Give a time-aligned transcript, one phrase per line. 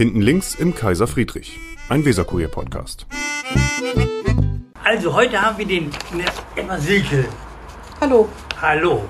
[0.00, 1.58] Hinten links im Kaiser Friedrich,
[1.90, 3.06] ein Weserkurier-Podcast.
[4.82, 5.90] Also heute haben wir den
[6.56, 7.28] Emma Silke.
[8.00, 8.26] Hallo.
[8.62, 9.06] Hallo.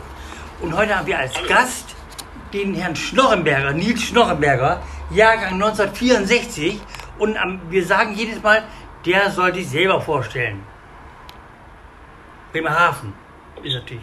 [0.61, 1.95] Und heute haben wir als Gast
[2.53, 4.83] den Herrn Schnorrenberger, Nils Schnorrenberger,
[5.13, 6.81] Jahrgang 1964.
[7.21, 8.65] Und am, wir sagen jedes Mal,
[9.07, 10.61] der soll sich selber vorstellen.
[12.51, 13.13] Bremerhaven
[13.63, 14.03] ist natürlich.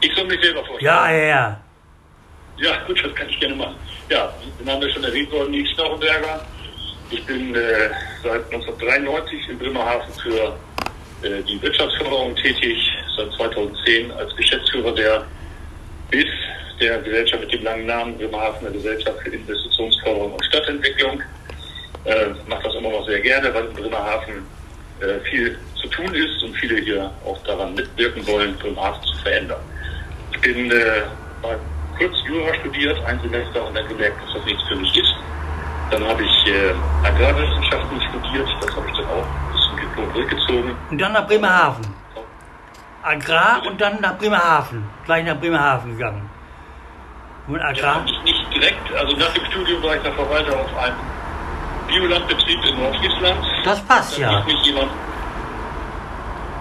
[0.00, 0.84] Ich soll mich selber vorstellen.
[0.84, 1.60] Ja, ja, ja.
[2.60, 3.76] Ja, gut, das kann ich gerne machen.
[4.08, 6.44] Ja, den Namen ist schon erwähnt worden, Nils Schnorrenberger.
[7.10, 7.90] Ich bin äh,
[8.22, 10.56] seit 1993 in Bremerhaven für
[11.22, 12.76] äh, die Wirtschaftsförderung tätig,
[13.16, 15.24] seit 2010 als Geschäftsführer der
[16.10, 16.26] BIS,
[16.80, 21.22] der Gesellschaft mit dem langen Namen Bremerhavener Gesellschaft für Investitionsförderung und Stadtentwicklung.
[22.04, 24.46] Äh, mache das immer noch sehr gerne, weil in Bremerhaven
[25.00, 29.60] äh, viel zu tun ist und viele hier auch daran mitwirken wollen, Bremerhaven zu verändern.
[30.32, 31.02] Ich bin äh,
[31.98, 35.14] kurz Jura studiert, ein Semester und dann gemerkt, dass das nichts für mich ist.
[35.90, 36.74] Dann habe ich äh,
[37.06, 40.76] Agrarwissenschaften studiert, das habe ich dann auch bis zum Diplom durchgezogen.
[40.90, 41.86] Und dann nach Bremerhaven.
[43.02, 44.84] Agrar und dann nach Bremerhaven.
[45.06, 46.28] Gleich nach Bremerhaven gegangen.
[47.46, 48.00] Und Ja, Agrar?
[48.02, 50.96] nicht, nicht direkt, also nach dem Studium war ich der Verwalter auf einem
[51.86, 53.38] Biolandbetrieb in Nordfriesland.
[53.64, 54.44] Das passt Da ja.
[54.62, 54.90] jemand,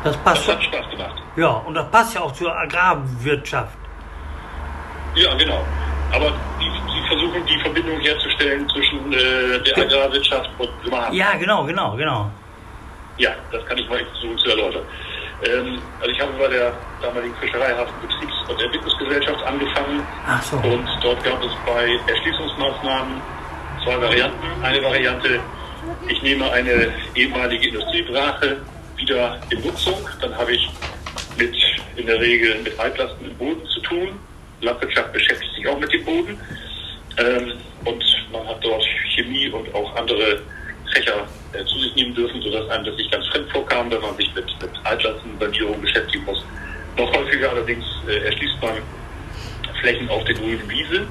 [0.03, 0.47] Das das passt.
[0.47, 1.15] hat Spaß gemacht.
[1.35, 3.77] Ja, und das passt ja auch zur Agrarwirtschaft.
[5.17, 5.65] Ja, genau.
[6.13, 11.15] Aber die, die versuchen die Verbindung herzustellen zwischen äh, der Agrarwirtschaft und Bremerhaven.
[11.15, 12.31] Ja, genau, genau, genau.
[13.17, 14.83] Ja, das kann ich mal versuchen zu erläutern.
[15.43, 20.57] Ähm, also ich habe bei der damaligen Fischereihafen Betriebs- und Entwicklungsgesellschaft angefangen Ach so.
[20.57, 23.21] und dort gab es bei Erschließungsmaßnahmen
[23.83, 24.63] zwei Varianten.
[24.63, 25.39] Eine Variante,
[26.07, 28.57] ich nehme eine ehemalige Industriebrache
[28.95, 30.69] wieder in Nutzung, dann habe ich
[31.37, 31.55] mit
[31.95, 34.19] in der Regel mit Altlasten im Boden zu tun.
[34.61, 36.39] Landwirtschaft beschäftigt sich auch mit dem Boden.
[37.17, 37.53] Ähm,
[37.85, 38.83] und man hat dort
[39.15, 40.41] Chemie und auch andere
[40.93, 44.15] Fächer äh, zu sich nehmen dürfen, sodass einem das nicht ganz fremd vorkam, wenn man
[44.17, 46.43] sich mit, mit Altlastensanierung beschäftigen muss.
[46.97, 48.77] Noch häufiger allerdings äh, erschließt man
[49.79, 51.07] Flächen auf der grünen Wiese.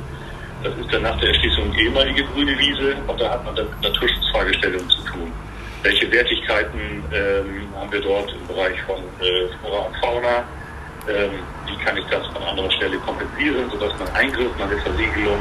[0.62, 3.82] Das ist dann nach der Erschließung ehemalige grüne Wiese und da hat man dann mit
[3.82, 5.32] Naturschutzfragestellungen zu tun.
[5.82, 10.44] Welche Wertigkeiten ähm, haben wir dort im Bereich von äh, Flora und Fauna?
[11.08, 11.30] Ähm,
[11.66, 15.38] wie kann ich das an anderer Stelle kompensieren, sodass man Eingriff, meine Versiegelung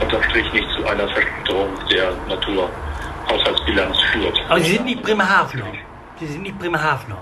[0.00, 4.38] unterm Strich nicht zu einer Verschlechterung der Naturhaushaltsbilanz führt.
[4.48, 5.64] Aber Sie sind nicht Bremerhavener.
[6.18, 7.16] Sie sind nicht Bremerhavener.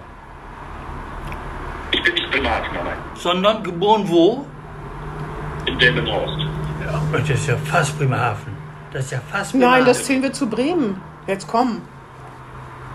[1.92, 2.98] Ich bin nicht Bremerhavener, nein.
[3.14, 4.46] Sondern geboren wo?
[5.66, 6.38] In Delmenhorst.
[6.84, 8.56] Ja, das ist ja fast Bremerhaven.
[8.92, 9.86] Das ist ja fast Nein, Bremerhaven.
[9.86, 11.00] das zählen wir zu Bremen.
[11.26, 11.82] Jetzt komm.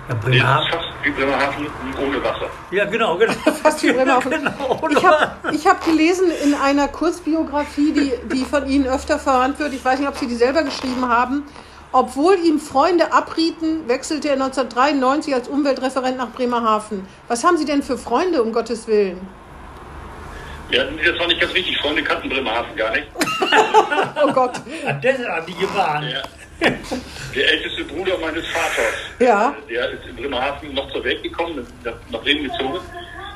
[0.10, 0.72] Ja, Nee, das ist Bremerhaven.
[0.72, 1.68] fast wie Bremerhaven
[2.08, 2.50] ohne Wasser.
[2.72, 3.34] Ja, genau, genau.
[3.64, 4.32] Fast wie Bremerhaven.
[4.32, 4.88] genau.
[4.90, 9.74] Ich habe ich hab gelesen in einer Kurzbiografie, die, die von Ihnen öfter verwandt wird,
[9.74, 11.44] ich weiß nicht, ob Sie die selber geschrieben haben,
[11.92, 17.08] obwohl ihm Freunde abrieten, wechselte er 1993 als Umweltreferent nach Bremerhaven.
[17.28, 19.20] Was haben Sie denn für Freunde, um Gottes Willen?
[20.72, 21.78] Ja, das war nicht ganz richtig.
[21.80, 23.08] Freunde kannten Bremerhaven gar nicht.
[24.26, 24.54] Oh Gott.
[25.02, 26.06] Das haben die gewarnt.
[26.06, 26.24] Der,
[27.36, 29.56] der älteste Bruder meines Vaters, Ja.
[29.70, 32.80] der ist in Bremerhaven noch zur Welt gekommen, nach, Bremen gezogen.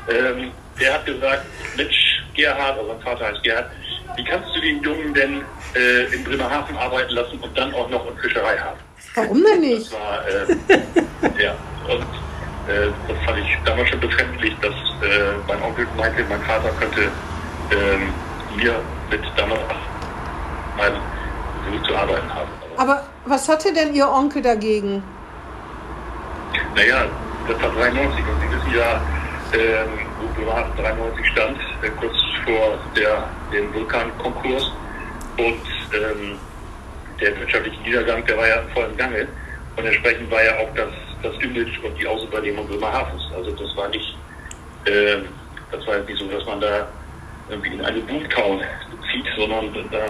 [0.10, 1.46] Ähm, der hat gesagt,
[1.76, 3.72] Mensch, Gerhard, also sein Vater heißt Gerhard,
[4.16, 5.42] wie kannst du den Jungen denn
[5.76, 8.80] äh, in Bremerhaven arbeiten lassen und dann auch noch in Fischerei haben?
[9.16, 9.92] Warum denn nicht?
[9.92, 11.56] Das war, äh, ja,
[11.88, 12.02] und
[12.72, 17.10] äh, das fand ich damals schon befremdlich, dass äh, mein Onkel meinte, mein Vater könnte
[17.72, 18.14] ähm,
[18.56, 18.80] mir
[19.10, 19.62] mit damals
[21.66, 22.50] Beruf zu arbeiten haben.
[22.78, 25.04] Aber, was hatte denn Ihr Onkel dagegen?
[26.78, 27.06] naja,
[27.48, 29.02] das war 93 und Sie wissen ja,
[29.54, 29.90] ähm,
[30.20, 32.16] wo Bremerhaven 93 stand, äh, kurz
[32.46, 34.72] vor der, dem Vulkankonkurs
[35.38, 35.62] und
[35.94, 36.38] ähm,
[37.20, 39.28] der wirtschaftliche Niedergang, der war ja in vollem Gange.
[39.76, 40.90] Und entsprechend war ja auch das,
[41.24, 43.24] das Image und die Ausübernehmung Bremerhavens.
[43.36, 44.16] Also das war nicht,
[44.86, 45.26] ähm,
[45.72, 46.88] das war nicht so, dass man da
[47.50, 48.62] irgendwie in eine Boomtown
[49.12, 50.06] zieht, sondern da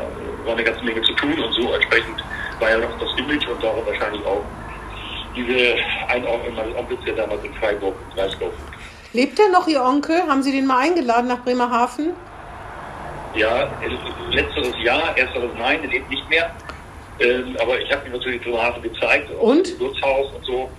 [0.45, 2.23] war eine ganze Menge zu tun und so entsprechend
[2.59, 4.43] war ja noch das Image und darum wahrscheinlich auch
[5.35, 5.75] diese
[6.07, 8.51] Einordnung meines Onkels, der damals in Freiburg im Breisgau
[9.13, 10.21] Lebt denn noch Ihr Onkel?
[10.27, 12.13] Haben Sie den mal eingeladen nach Bremerhaven?
[13.35, 16.51] Ja, äh, letzteres Ja, ersteres Nein, er lebt nicht mehr.
[17.19, 19.67] Ähm, aber ich habe ihm natürlich Bremerhaven gezeigt, Und?
[19.67, 20.69] das und so.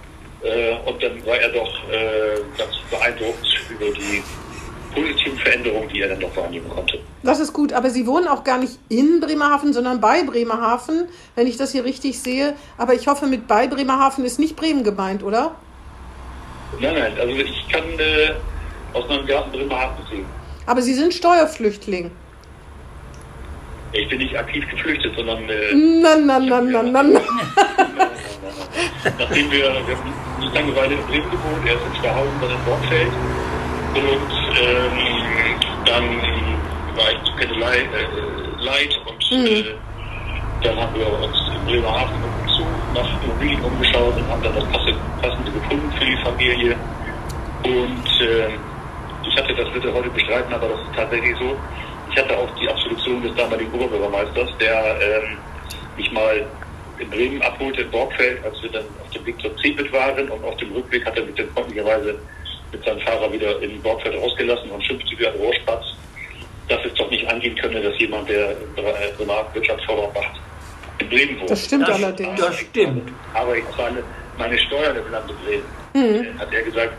[0.43, 4.23] Äh, und dann war er doch äh, ganz beeindruckt über die
[4.95, 6.99] positiven Veränderungen, die er dann doch wahrnehmen konnte.
[7.23, 11.47] Das ist gut, aber Sie wohnen auch gar nicht in Bremerhaven, sondern bei Bremerhaven, wenn
[11.47, 12.55] ich das hier richtig sehe.
[12.77, 15.57] Aber ich hoffe, mit bei Bremerhaven ist nicht Bremen gemeint, oder?
[16.81, 18.35] Nein, nein, also ich kann äh,
[18.93, 20.27] aus meinem Garten Bremerhaven sehen.
[20.67, 22.11] Aber Sie sind Steuerflüchtling.
[23.93, 25.49] Ich bin nicht aktiv geflüchtet, sondern.
[25.49, 27.21] Äh, na, na, na, na, na, na.
[29.19, 32.65] Nachdem wir, wir haben eine lange Weile in Bremen gewohnt, erst in Schwerhausen, dann in
[32.67, 33.13] Borgfeld.
[33.99, 34.31] Und
[34.63, 36.05] ähm, dann
[36.97, 39.47] war ich zu Pendelei äh, leid und Mhm.
[39.47, 39.65] äh,
[40.63, 42.17] dann haben wir uns in Bremerhaven
[42.57, 42.65] zu,
[42.95, 46.77] nach Immobilien umgeschaut und haben dann das Passende, Passende gefunden für die Familie.
[47.65, 48.59] Und ähm,
[49.29, 51.57] ich hatte, das wird er heute bestreiten, aber das ist tatsächlich so.
[52.11, 55.39] Ich hatte auch die Absolution des damaligen Oberbürgermeisters, der ähm,
[55.97, 56.47] mich mal
[56.99, 60.45] in Bremen abholte, in Borgfeld, als wir dann auf dem Weg zur Cebit waren und
[60.45, 62.19] auf dem Rückweg hat er mich dann freundlicherweise
[62.73, 65.85] mit seinem Fahrer wieder in Borgfeld rausgelassen und schimpfte wie ein Rohrspatz,
[66.69, 68.55] dass es doch nicht angehen könne, dass jemand, der
[69.17, 70.41] Bremerhaven Wirtschaftsförderung macht,
[70.99, 71.51] in Bremen wohnt.
[71.51, 72.41] Das stimmt Das, allerdings.
[72.41, 73.13] das stimmt.
[73.35, 74.03] Aber ich zahle
[74.37, 75.65] meine Steuern im Lande Bremen.
[75.95, 76.39] Mhm.
[76.39, 76.93] Hat er gesagt,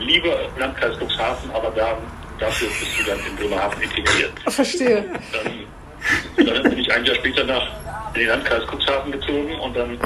[0.00, 1.96] lieber im Landkreis Cuxhaven, aber da,
[2.38, 4.32] dafür bist du dann in Bremerhaven integriert.
[4.48, 5.04] Verstehe.
[5.32, 7.66] Dann, dann bin ich ein Jahr später nach
[8.14, 9.98] in den Landkreis Cuxhaven gezogen und dann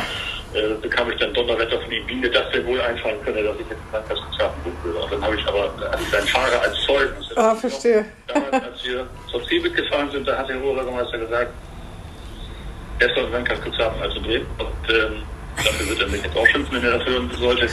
[0.54, 3.56] äh, bekam ich dann Donnerwetter von ihm, wie mir das denn wohl einfallen könne, dass
[3.56, 4.98] ich jetzt im Landkreis Cuxhaven wohnen würde.
[4.98, 7.14] Und dann habe ich aber ich seinen Fahrer als Zeugen.
[7.36, 8.04] Ah, verstehe.
[8.26, 11.52] Damals, als wir zur Cebit gefahren sind, da hat der Oberbürgermeister gesagt,
[13.00, 15.22] er soll im Landkreis Cuxhaven also Bremen und ähm,
[15.56, 17.68] dafür wird er mich jetzt auch schimpfen, wenn er das hören sollte.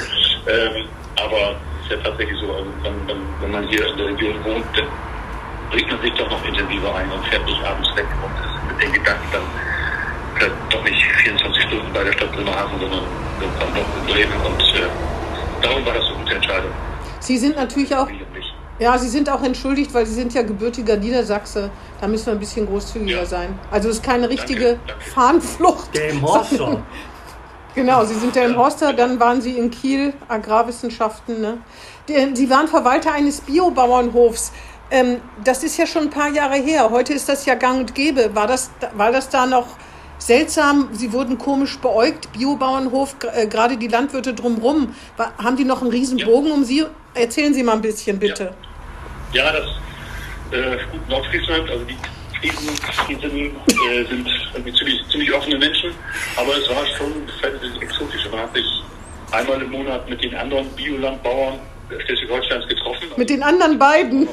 [0.48, 0.86] Ähm,
[1.18, 4.44] aber es ist ja tatsächlich so, also wenn, wenn, wenn man hier in der Region
[4.44, 4.88] wohnt, dann
[5.72, 8.83] bringt man sich doch noch intensiver ein und fährt nicht abends weg und ist mit
[8.83, 9.44] den Gedanken dann
[10.35, 13.01] vielleicht doch nicht 24 Stunden bei der Stadt Bremerhaven, sondern
[13.39, 14.87] dann doch in Bremen und äh,
[15.61, 16.71] darum war das so eine gute Entscheidung.
[17.19, 18.07] Sie sind natürlich auch,
[18.79, 21.69] ja, Sie sind auch entschuldigt, weil Sie sind ja gebürtiger Niedersachse.
[22.01, 23.25] Da müssen wir ein bisschen großzügiger Ja.
[23.25, 23.57] sein.
[23.71, 25.03] Also es ist keine richtige danke.
[25.13, 25.95] Fahnenflucht.
[25.95, 26.81] Der im Horster.
[27.75, 31.41] Genau, Sie sind der im Horster, dann waren Sie in Kiel, Agrarwissenschaften.
[31.41, 31.57] Ne?
[32.33, 34.53] Sie waren Verwalter eines Biobauernhofs.
[34.91, 36.89] Ähm, das ist ja schon ein paar Jahre her.
[36.89, 38.33] Heute ist das ja gang und gäbe.
[38.33, 39.67] War das, war das da noch
[40.17, 40.89] seltsam?
[40.94, 42.31] Sie wurden komisch beäugt.
[42.33, 44.95] Biobauernhof, äh, gerade die Landwirte drumherum.
[45.17, 46.25] Haben die noch einen riesen Ja.
[46.27, 46.85] Bogen um Sie?
[47.13, 48.53] Erzählen Sie mal ein bisschen, bitte.
[49.33, 49.65] Ja, das
[50.51, 51.97] äh, gut, Nordfriesland, also die
[52.39, 53.31] Friesen, Friesen
[53.91, 55.91] äh, sind ziemlich, ziemlich offene Menschen,
[56.38, 58.27] aber es war schon verhältnismäßig exotisch.
[58.31, 58.65] Man hat sich
[59.31, 61.59] einmal im Monat mit den anderen Biolandbauern
[62.06, 63.07] Schleswig-Holsteins getroffen.
[63.17, 64.27] Mit den anderen beiden.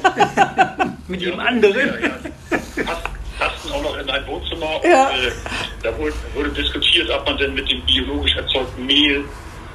[1.09, 1.77] Mit dem anderen.
[1.77, 2.85] Ja, ja.
[2.85, 3.03] Pass-
[3.39, 4.81] Passten auch noch in ein Wohnzimmer.
[4.85, 5.09] Ja.
[5.09, 5.33] Und, äh,
[5.83, 9.25] da wurde, wurde diskutiert, ob man denn mit dem biologisch erzeugten Mehl,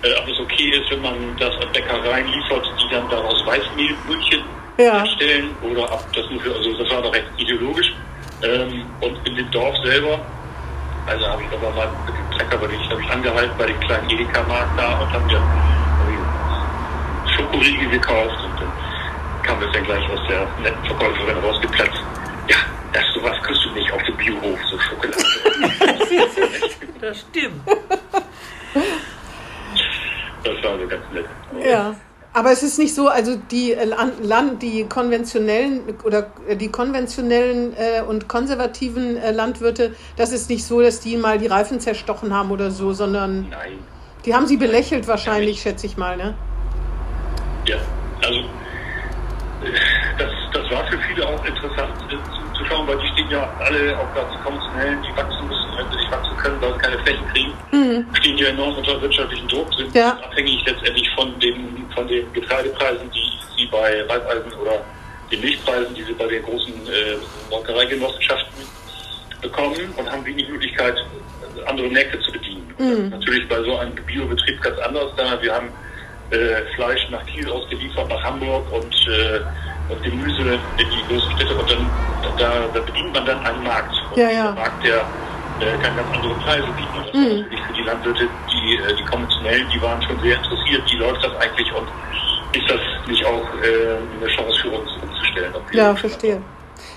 [0.04, 4.44] äh, ob es okay ist, wenn man das an Bäckereien liefert, die dann daraus Weißmehlbrötchen
[4.78, 5.00] Ja.
[5.00, 7.92] herstellen, oder ob das nur für, also das war doch recht ideologisch.
[8.44, 10.20] Ähm, und in dem Dorf selber,
[11.08, 13.66] also habe ich aber mal mit dem Trecker, bei dem ich, habe ich angehalten bei
[13.66, 15.42] dem kleinen Edeka-Markt da und habe mir
[16.06, 18.72] irgendwie Schokoriegel gekauft und dann
[19.44, 22.04] kam das dann gleich aus der netten Verkäuferin rausgeplatzt.
[22.50, 22.58] Ja,
[22.94, 25.18] das sowas kriegst du nicht auf dem Biohof, so Schokolade.
[27.00, 27.62] Das stimmt.
[30.44, 31.26] Das war also ganz nett.
[31.64, 31.96] Ja.
[32.34, 36.70] Aber es ist nicht so, also die äh, Lan- Land, die konventionellen oder äh, die
[36.70, 41.80] konventionellen äh, und konservativen äh, Landwirte, das ist nicht so, dass die mal die Reifen
[41.80, 43.80] zerstochen haben oder so, sondern Nein.
[44.26, 46.36] die haben sie belächelt wahrscheinlich, schätze ich mal, ne?
[47.66, 47.78] Ja,
[48.24, 48.42] also
[50.18, 53.50] das, das war für viele auch interessant äh, zu, zu schauen, weil die stehen ja
[53.60, 56.98] alle auch ganz konventionellen, die wachsen müssen, wenn sie nicht wachsen können, weil sie keine
[57.00, 57.54] Flächen kriegen,
[58.14, 60.12] stehen ja enorm unter wirtschaftlichen Druck, sind Ja.
[60.24, 64.82] abhängig letztendlich von den, von den Getreidepreisen, die sie bei Reibeisen oder
[65.32, 67.18] den Milchpreisen, die sie bei den großen äh,
[67.50, 68.64] Molkereigenossenschaften
[69.42, 70.96] bekommen und haben wenig Möglichkeit,
[71.66, 72.74] andere Märkte zu bedienen.
[72.78, 75.42] Ist natürlich bei so einem Biobetrieb ganz anders da.
[75.42, 75.70] Wir haben
[76.32, 79.40] äh, Fleisch nach Kiel ausgeliefert, nach Hamburg und, äh,
[79.92, 80.42] und Gemüse
[80.78, 81.90] in die großen Städte und dann
[82.38, 83.94] da, da bedient man dann einen Markt.
[84.12, 84.52] Und Ja, ja.
[84.52, 84.98] Markt, der
[85.60, 86.90] äh, kann ganz andere Preise bieten.
[86.96, 90.84] Das war natürlich für die Landwirte, die, äh, die konventionellen, die waren schon sehr interessiert,
[90.92, 91.88] wie läuft das eigentlich und
[92.54, 95.54] ist das nicht auch äh, eine Chance für uns umzustellen?
[95.72, 96.42] Ja, verstehe.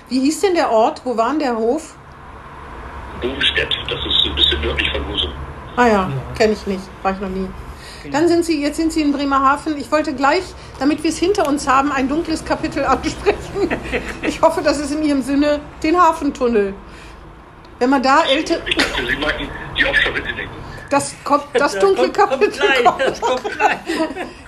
[0.09, 1.01] Wie hieß denn der Ort?
[1.03, 1.95] Wo war denn der Hof?
[3.21, 5.31] Bodenstedt, das ist ein bisschen nördlich von Husum.
[5.75, 7.47] Ah ja, kenne ich nicht, war ich noch nie.
[8.11, 9.77] Dann sind Sie, jetzt sind Sie in Bremerhaven.
[9.77, 10.43] Ich wollte gleich,
[10.79, 13.69] damit wir es hinter uns haben, ein dunkles Kapitel ansprechen.
[14.21, 16.73] Ich hoffe, das ist in Ihrem Sinne den Hafentunnel.
[17.79, 20.51] Wenn man da älter, Ich dachte, Sie meinten die Offshore-Winddecken.
[20.91, 23.21] das kommt, das dunkle kommt, kommt Kapitel kommt.
[23.21, 23.41] Kommt.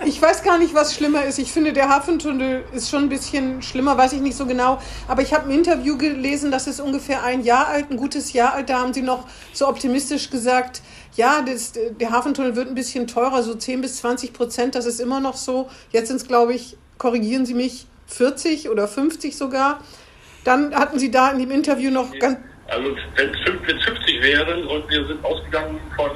[0.06, 1.40] Ich weiß gar nicht, was schlimmer ist.
[1.40, 4.80] Ich finde, der Hafentunnel ist schon ein bisschen schlimmer, weiß ich nicht so genau.
[5.08, 8.54] Aber ich habe ein Interview gelesen, das ist ungefähr ein Jahr alt, ein gutes Jahr
[8.54, 8.70] alt.
[8.70, 10.82] Da haben sie noch so optimistisch gesagt,
[11.16, 14.76] ja, das, der Hafentunnel wird ein bisschen teurer, so 10 bis 20 Prozent.
[14.76, 15.70] Das ist immer noch so.
[15.92, 19.80] Jetzt sind es, glaube ich, korrigieren Sie mich, 40 oder 50 sogar.
[20.44, 24.90] Dann hatten sie da in dem Interview noch ganz, Also wenn es 50 wären und
[24.90, 26.12] wir sind ausgegangen von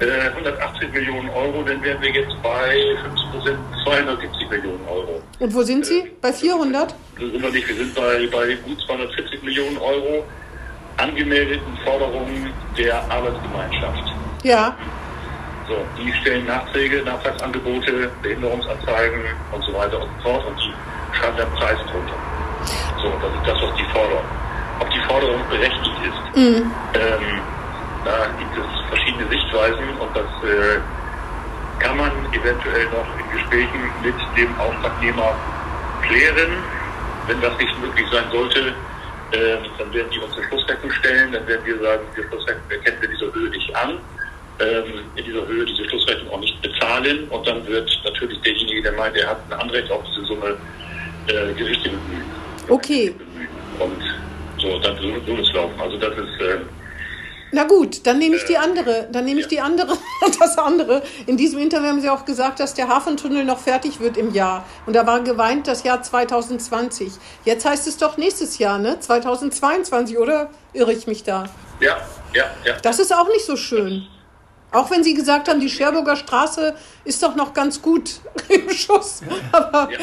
[0.00, 5.22] äh, 180 Millionen Euro, dann wären wir jetzt bei 50 270 Millionen Euro.
[5.38, 6.10] Und wo sind Sie?
[6.20, 6.90] Bei 400?
[6.90, 7.68] Das sind wir nicht.
[7.68, 10.24] Wir sind bei, bei gut 240 Millionen Euro
[10.98, 14.04] angemeldeten Forderungen der Arbeitsgemeinschaft.
[14.42, 14.74] Ja.
[15.66, 19.20] So, die stellen Nachträge, Nachtragsangebote, Behinderungsanzeigen
[19.52, 20.72] und so weiter und so fort und die
[21.16, 22.14] schreiben dann Preis drunter.
[23.00, 24.24] So, das ist das, was die fordern.
[24.80, 26.70] Ob die Forderung berechtigt ist, Mhm.
[26.94, 27.40] ähm,
[28.04, 30.78] da gibt es verschiedene Sichtweisen und das äh,
[31.80, 35.34] kann man eventuell noch in Gesprächen mit dem Auftragnehmer
[36.02, 36.52] klären.
[37.26, 38.72] Wenn das nicht möglich sein sollte,
[39.32, 42.96] äh, dann werden die uns eine Schlussrechnung stellen, dann werden wir sagen, diese Schlussrechnung erkennen
[43.00, 43.98] wir dieser Höhe nicht an,
[44.60, 48.92] ähm, in dieser Höhe diese Schlussrechnung auch nicht bezahlen und dann wird natürlich derjenige, der
[48.92, 50.56] meint, er hat ein Anrecht auf diese Summe,
[51.28, 52.24] äh, Gerichte bemühen.
[52.68, 53.14] Okay.
[53.78, 54.02] Und
[54.58, 55.80] so, dann so, so es laufen.
[55.80, 56.58] Also das ist äh,
[57.52, 59.08] Na gut, dann nehme ich die andere.
[59.10, 59.96] Dann nehme ich die andere.
[60.40, 61.02] Das andere.
[61.26, 64.64] In diesem Interview haben Sie auch gesagt, dass der Hafentunnel noch fertig wird im Jahr.
[64.86, 67.12] Und da war geweint das Jahr 2020.
[67.44, 69.00] Jetzt heißt es doch nächstes Jahr, ne?
[69.00, 71.44] 2022, oder irre ich mich da?
[71.80, 71.96] ja,
[72.34, 72.74] ja, ja.
[72.82, 74.06] Das ist auch nicht so schön.
[74.70, 76.74] Auch wenn Sie gesagt haben, die Scherburger Straße
[77.04, 79.22] ist doch noch ganz gut im Schuss.
[79.50, 79.98] Aber Ja,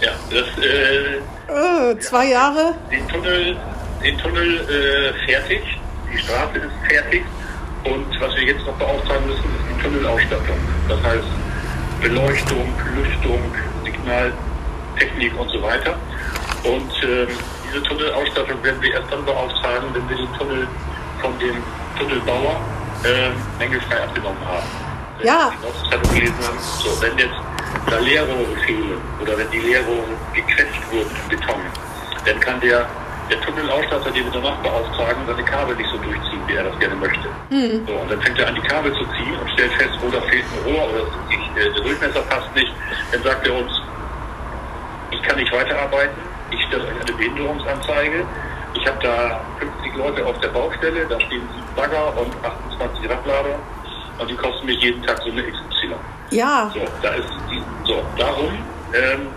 [0.00, 2.74] ja das, äh, äh, zwei Jahre.
[2.90, 3.56] den Tunnel,
[4.02, 5.60] den Tunnel äh, fertig,
[6.12, 7.24] die Straße ist fertig
[7.84, 10.56] und was wir jetzt noch beauftragen müssen, ist die Tunnelausstattung.
[10.88, 11.28] Das heißt
[12.00, 13.40] Beleuchtung, Lüftung,
[13.84, 15.94] Signaltechnik und so weiter.
[16.64, 17.28] Und ähm,
[17.66, 20.66] diese Tunnelausstattung werden wir erst dann beauftragen, wenn wir den Tunnel
[21.20, 21.56] von dem
[21.98, 22.60] Tunnelbauer
[23.04, 24.66] äh, mängelfrei abgenommen haben.
[25.18, 25.50] Wenn Ja.
[25.50, 27.34] Sie die Aufzeichnung gelesen haben, so, wenn jetzt
[27.90, 31.60] da Leerrohre fehlen oder wenn die Leerrohre gequetscht wurden im Beton,
[32.24, 32.86] dann kann der,
[33.30, 36.94] der Tunnelausstatter, den wir danach beauftragen, seine Kabel nicht so durchziehen, wie er das gerne
[36.96, 37.28] möchte.
[37.86, 40.20] So, und dann fängt er an, die Kabel zu ziehen und stellt fest, wo da
[40.22, 42.72] fehlt ein Rohr oder ich, äh, der Durchmesser passt nicht.
[43.12, 43.72] Dann sagt er uns,
[45.10, 46.16] ich kann nicht weiterarbeiten,
[46.50, 48.24] ich stelle euch eine Behinderungsanzeige.
[48.74, 53.56] Ich habe da 50 Leute auf der Baustelle, da stehen sieben Bagger und 28 Radlader
[54.18, 55.94] und die kosten mir jeden Tag so eine XY.
[56.30, 58.52] Ja, So, da ist die, so, darum
[58.92, 59.28] ähm,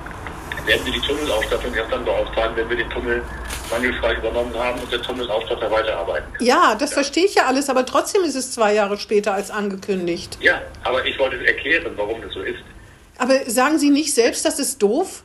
[0.68, 3.24] werden wir die Tunnelausstattung erst dann beauftragen, wenn wir den Tunnel
[3.72, 6.46] mangelfrei übernommen haben und der Tunnelausstatter weiterarbeiten kann.
[6.46, 10.38] ja, das verstehe ich ja alles, aber trotzdem ist es zwei Jahre später als angekündigt.
[10.42, 12.60] Ja, aber ich wollte erklären, warum das so ist.
[13.18, 15.24] Aber sagen Sie nicht selbst, das ist doof?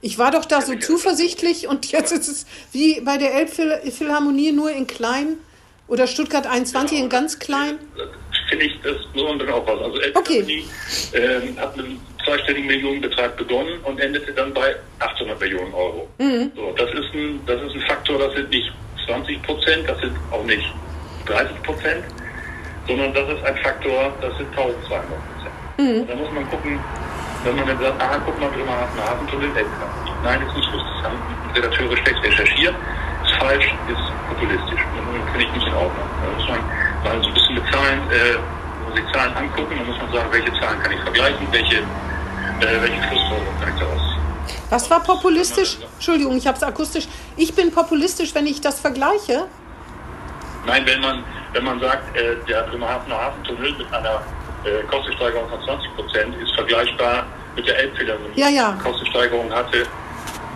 [0.00, 0.80] Ich war doch da so sicher.
[0.80, 5.38] zuversichtlich und jetzt ist es wie bei der Elbphilharmonie nur in klein
[5.88, 7.78] oder Stuttgart 21 in ganz klein.
[7.96, 8.06] Das
[8.48, 9.82] Finde ich, das muss man dann aufpassen.
[9.82, 10.38] Also Okay.
[10.38, 10.62] LKW
[11.14, 16.08] ähm, hat mit einem zweistelligen Millionenbetrag begonnen und endete dann bei 800 Millionen Euro.
[16.18, 16.52] Mhm.
[16.54, 18.70] So, das ist ein, das ist ein Faktor, das sind nicht
[19.06, 20.74] 20 Prozent, das sind auch nicht
[21.26, 22.04] 30 Prozent,
[22.86, 25.54] sondern das ist ein Faktor, das sind 1200 Prozent.
[25.78, 26.06] Mhm.
[26.06, 26.78] Da muss man gucken,
[27.44, 30.12] wenn man dann sagt, ah, guck mal, machen einen Hafentunnel, Elbphilharmonie.
[30.22, 30.92] Nein, ist nicht richtig.
[30.98, 31.18] Das haben
[31.54, 32.74] Redakteure schlecht recherchiert.
[33.24, 34.82] Ist falsch, ist populistisch.
[34.82, 36.08] Das finde ich nicht in Ordnung.
[36.20, 36.60] Da muss man
[37.04, 38.36] mal so ein bisschen mit Zahlen, äh,
[38.98, 41.82] sich Zahlen angucken, dann muss man sagen, welche Zahlen kann ich vergleichen, welche,
[42.60, 42.88] äh.
[44.70, 45.78] Was war populistisch?
[45.94, 47.08] Entschuldigung, ich habe es akustisch.
[47.36, 49.46] Ich bin populistisch, wenn ich das vergleiche.
[50.66, 54.20] Nein, wenn man, wenn man sagt, äh, der Bremerhavener Hafentunnel mit einer
[54.64, 58.72] äh, Kostensteigerung von 20 Prozent ist vergleichbar mit der Elbphilharmonie, Ja, ja.
[58.78, 59.86] die Kostensteigerung hatte,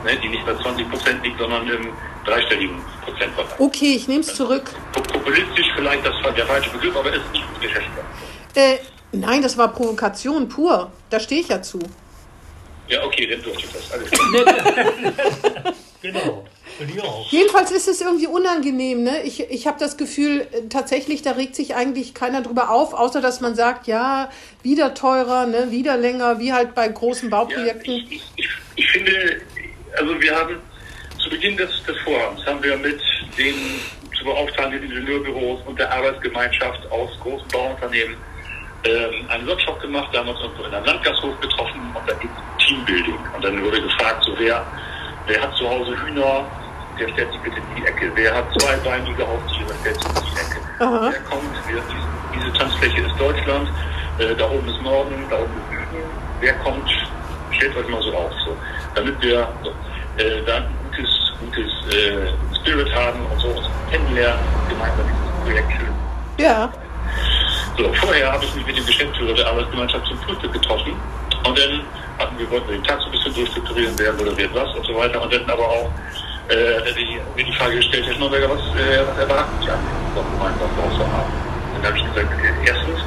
[0.04, 1.88] ne, die nicht bei 20 Prozent liegt, sondern im
[2.26, 3.58] dreistelligen Prozentbereich.
[3.58, 4.70] Okay, ich nehme es zurück.
[4.92, 8.04] Pop- Populistisch vielleicht das der falsche Begriff, aber es ist nicht gut recherchiert.
[8.54, 8.76] Äh,
[9.12, 10.90] nein, das war Provokation pur.
[11.10, 11.78] Da stehe ich ja zu.
[12.88, 13.92] Ja, okay, dann durfte ich das.
[13.92, 15.72] Alles klar.
[16.02, 16.44] Genau.
[16.78, 17.30] Finde ich auch.
[17.30, 19.04] Jedenfalls ist es irgendwie unangenehm.
[19.04, 19.22] Ne?
[19.22, 23.20] Ich, ich habe das Gefühl, äh, tatsächlich, da regt sich eigentlich keiner drüber auf, außer
[23.20, 24.30] dass man sagt, ja,
[24.64, 25.70] wieder teurer, ne?
[25.70, 27.92] wieder länger, wie halt bei großen Ja, Bauprojekten.
[27.94, 29.40] ich, ich, ich, ich finde,
[29.96, 30.56] also wir haben
[31.22, 33.00] zu Beginn des, des Vorhabens haben wir mit
[33.38, 33.54] den
[34.18, 38.16] zu beauftragenden Ingenieurbüros und der Arbeitsgemeinschaft aus großen Bauunternehmen
[38.84, 42.14] ähm, einen Workshop gemacht, da haben wir uns irgendwo in einem Landgasthof getroffen und da
[42.14, 43.18] geht es um Teambuilding.
[43.34, 44.64] Und dann wurde gefragt, so wer,
[45.26, 46.44] wer hat zu Hause Hühner,
[46.98, 48.10] der stellt sich bitte in die Ecke.
[48.14, 50.60] Wer hat zweibeinige Haustiere, stellt sich in die Ecke.
[50.80, 51.10] Aha.
[51.12, 53.68] Wer kommt, wer, diese, diese Tanzfläche ist Deutschland,
[54.18, 56.04] äh, da oben ist Norden, da oben ist Süden.
[56.40, 56.90] Wer kommt,
[57.52, 58.32] stellt euch mal so auf.
[58.44, 58.56] So.
[58.94, 59.70] Damit wir so,
[60.22, 65.72] äh, da ein gutes, gutes äh, Spirit haben und so uns kennenlernen, gemeinsam dieses Projekt
[65.72, 65.94] schön
[66.38, 66.72] Ja,
[67.76, 70.92] so, vorher habe ich mich mit dem Geschäftsführer der Arbeitsgemeinschaft zum Frühstück getroffen.
[71.44, 71.82] Und dann
[72.18, 74.94] hatten wir, wollten wir den Tag so ein bisschen durchstrukturieren, wer moderiert was und so
[74.94, 75.20] weiter.
[75.22, 75.90] Und dann aber auch
[76.48, 80.76] äh, die, mir die Frage gestellt, Herr Schnurberger, was, äh, was erwarten Sie an dem
[80.76, 81.32] Bauvorhaben?
[81.74, 83.00] Dann habe ich gesagt, äh, erstens,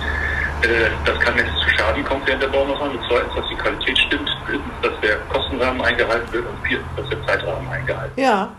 [0.63, 2.99] äh, das kann jetzt zu Schaden kommen während der Baumaßnahme.
[3.07, 4.29] Zweitens, dass die Qualität stimmt.
[4.47, 6.45] Drittens, dass der Kostenrahmen eingehalten wird.
[6.45, 8.27] Und viertens, dass der Zeitrahmen eingehalten wird.
[8.27, 8.51] Ja.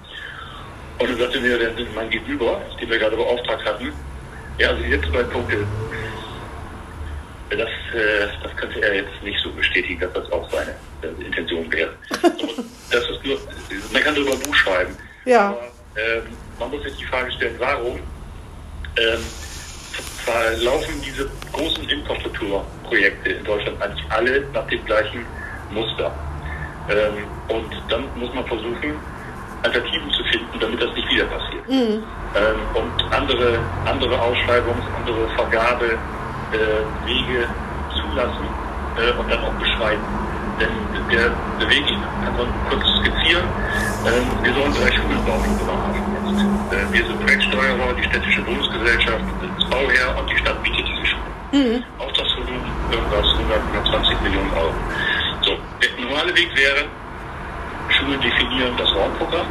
[0.98, 3.92] Und dann sagte mir der, mein Gegenüber, den wir gerade beauftragt hatten,
[4.58, 5.66] ja, also letzten zwei Punkte,
[7.50, 11.70] das, äh, das könnte er jetzt nicht so bestätigen, dass das auch seine äh, Intention
[11.72, 11.92] wäre.
[12.90, 13.38] das ist nur,
[13.92, 14.96] man kann darüber ein Buch schreiben.
[15.24, 15.48] Ja.
[15.48, 15.60] Aber,
[15.96, 16.22] ähm,
[16.58, 17.98] man muss sich die Frage stellen, warum
[18.98, 19.20] ähm,
[20.24, 25.24] verlaufen diese großen Infrastrukturprojekte in Deutschland eigentlich alle nach dem gleichen
[25.70, 26.12] Muster.
[26.88, 28.94] Ähm, und dann muss man versuchen,
[29.66, 31.68] Alternativen zu finden, damit das nicht wieder passiert.
[31.68, 32.02] Mhm.
[32.34, 35.98] Ähm, und andere, andere Ausschreibungs-, andere Vergabe,
[36.52, 36.86] äh,
[38.16, 38.46] zulassen
[38.96, 40.02] äh, und dann auch beschreiben.
[40.60, 40.72] Denn
[41.10, 41.28] der,
[41.60, 43.44] der Weg, ich kann man kurz skizzieren,
[44.06, 46.72] äh, wir sollen drei Schulen bauen in Bremerhaven jetzt.
[46.72, 49.24] Äh, wir sind Projektsteuerer, die städtische Bundesgesellschaft
[49.58, 51.32] ist Bauherr und die Stadt bietet diese Schulen.
[51.52, 51.84] Mhm.
[51.98, 54.74] Auftragsvolumen irgendwas 100, 120 Millionen Euro.
[55.42, 56.88] So, der normale Weg wäre,
[57.96, 59.46] Schulen definieren das Raumprogramm.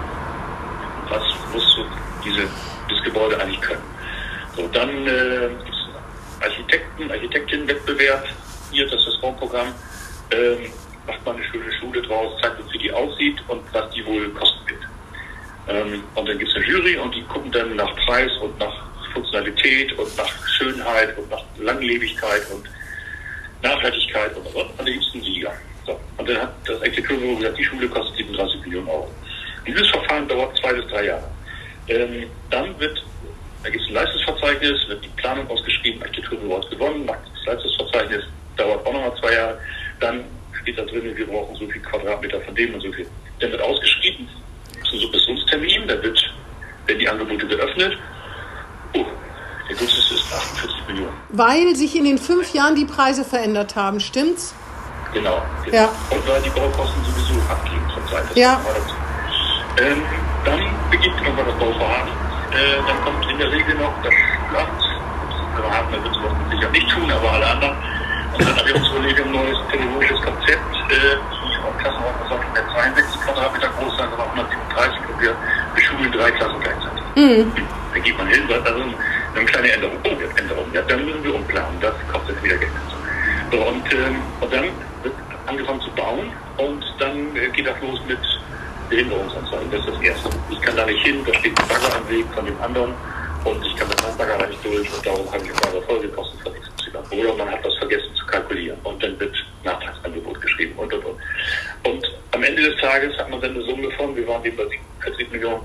[1.10, 1.24] Was
[1.54, 1.86] muss so
[2.24, 2.48] diese,
[2.90, 3.84] das Gebäude eigentlich können?
[4.56, 5.50] So, dann äh,
[6.42, 8.26] Architekten, Architektinnenwettbewerb,
[8.72, 9.74] hier, das ist das Raumprogramm,
[10.32, 10.58] ähm,
[11.08, 14.30] macht man eine schöne Schule draus, zeigt uns, wie die aussieht und was die wohl
[14.30, 14.84] kosten wird.
[15.68, 18.74] Ähm, und dann gibt es eine Jury und die gucken dann nach Preis und nach
[19.14, 22.70] Funktionalität und nach Schönheit und nach Langlebigkeit und
[23.62, 25.54] Nachhaltigkeit und, und, und dann gibt es einen Sieger.
[25.86, 26.00] So.
[26.18, 29.12] Und dann hat das Exekutivbüro gesagt, die Schule kostet 37 Millionen Euro.
[29.68, 31.30] Dieses Verfahren dauert zwei bis drei Jahre.
[31.88, 33.04] Ähm, dann wird
[33.66, 38.24] da gibt es ein Leistungsverzeichnis, wird die Planung ausgeschrieben, Architekturbüro hat gewonnen, das Leistungsverzeichnis
[38.58, 39.58] dauert auch nochmal zwei Jahre.
[40.00, 40.24] Dann
[40.62, 43.08] steht da drin, wir brauchen so viel Quadratmeter von dem und so viel.
[43.40, 44.30] Dann wird ausgeschrieben,
[44.76, 46.36] ein Submissionstermin, dann wird,
[46.86, 47.98] werden die Angebote geöffnet.
[48.94, 49.06] Oh,
[49.68, 51.14] der günstigste ist 48 Millionen.
[51.30, 54.54] Weil sich in den fünf Jahren die Preise verändert haben, stimmt's?
[55.16, 55.42] Genau.
[55.64, 55.76] genau.
[55.76, 55.90] Ja.
[56.12, 58.38] Und weil die Baukosten sowieso abgehen von Seite.
[58.38, 58.60] Ja.
[59.82, 60.04] Ähm,
[60.46, 62.12] dann beginnt irgendwann das Bauvorhaben
[62.56, 64.80] äh, dann kommt in der Regel noch das Schulamt.
[64.80, 67.76] Das haben wir wird sowas sicher nicht tun, aber alle anderen.
[68.32, 72.54] Und dann haben wir uns überlegt, ein neues pädagogisches Konzept, äh, die auch Klassenraum gesagt,
[72.54, 75.36] mehr 62 Quadratmeter groß sein, sondern 137 und wir
[75.76, 77.04] beschulen drei Klassen gleichzeitig.
[77.16, 77.52] Mhm.
[77.94, 78.82] Da geht man hin, also
[79.36, 79.98] eine kleine Änderung.
[80.04, 80.66] Oh, jetzt Änderung.
[80.74, 81.80] Ja, dann müssen wir umplanen.
[81.82, 82.72] Das kostet wieder Geld.
[83.52, 84.66] So, und, ähm, und dann
[87.66, 88.20] geht das los mit
[88.90, 89.72] Behinderungsanzeigen.
[89.72, 90.30] Das ist das Erste.
[90.52, 92.94] Ich kann da nicht hin, da steht ein Bagger am Weg von dem anderen
[93.44, 96.54] und ich kann mit meinem Bagger nicht durch und darum habe ich eine Folgekosten von
[96.54, 97.22] XY.
[97.22, 101.18] Oder man hat das vergessen zu kalkulieren und dann wird Nachtragsangebot geschrieben und und und.
[101.84, 104.66] Und am Ende des Tages hat man dann eine Summe von, wir waren eben bei
[105.02, 105.62] 40 Millionen,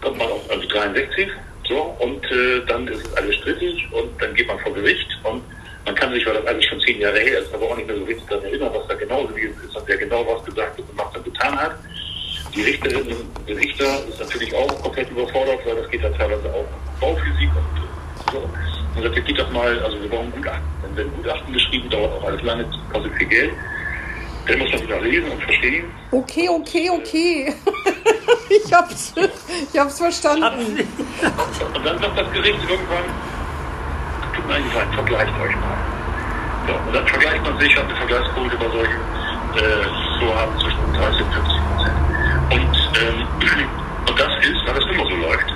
[0.00, 1.28] kommt man auf also 63.
[1.68, 5.42] So, und äh, dann ist es alles strittig und dann geht man vor Gericht und
[5.86, 7.96] man kann sich, weil das alles schon zehn Jahre her ist, aber auch nicht mehr
[7.96, 10.88] so richtig daran erinnern, was da genau gewesen ist und wer genau was gesagt und
[10.88, 11.76] gemacht und getan hat.
[12.54, 16.60] Die Richterinnen und Richter ist natürlich auch komplett überfordert, weil das geht ja teilweise auch
[16.60, 18.38] um Bauphysik und so.
[18.96, 20.62] Und sagt, geht doch mal, also wir brauchen Gutachten.
[20.82, 23.52] Dann werden Gutachten geschrieben, dauert auch alles lange, kostet viel Geld.
[24.48, 25.84] Dann muss man wieder lesen und verstehen.
[26.10, 27.54] Okay, okay, okay.
[28.48, 29.14] ich hab's,
[29.72, 30.88] ich hab's verstanden.
[31.74, 33.04] Und dann sagt das Gericht irgendwann,
[34.36, 35.78] tut eigentlich leid, vergleicht euch mal.
[36.66, 39.00] So, und dann vergleicht man sich, hat eine Vergleichsquote bei solchen
[39.56, 41.98] äh, Vorhaben zwischen 30 und 50 Prozent.
[42.50, 43.26] Und, ähm,
[44.08, 45.54] und das ist, weil das immer so läuft,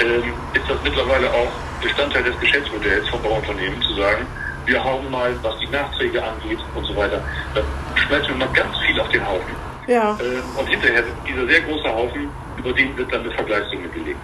[0.00, 4.26] ähm, ist das mittlerweile auch Bestandteil des Geschäftsmodells von Bauunternehmen zu sagen,
[4.66, 7.22] wir hauen mal, was die Nachträge angeht und so weiter,
[7.54, 7.62] da
[7.94, 9.54] schmeißen wir mal ganz viel auf den Haufen.
[9.86, 10.18] Ja.
[10.20, 14.20] Ähm, und hinterher dieser sehr große Haufen, über den wird dann eine Vergleichssumme gelegt.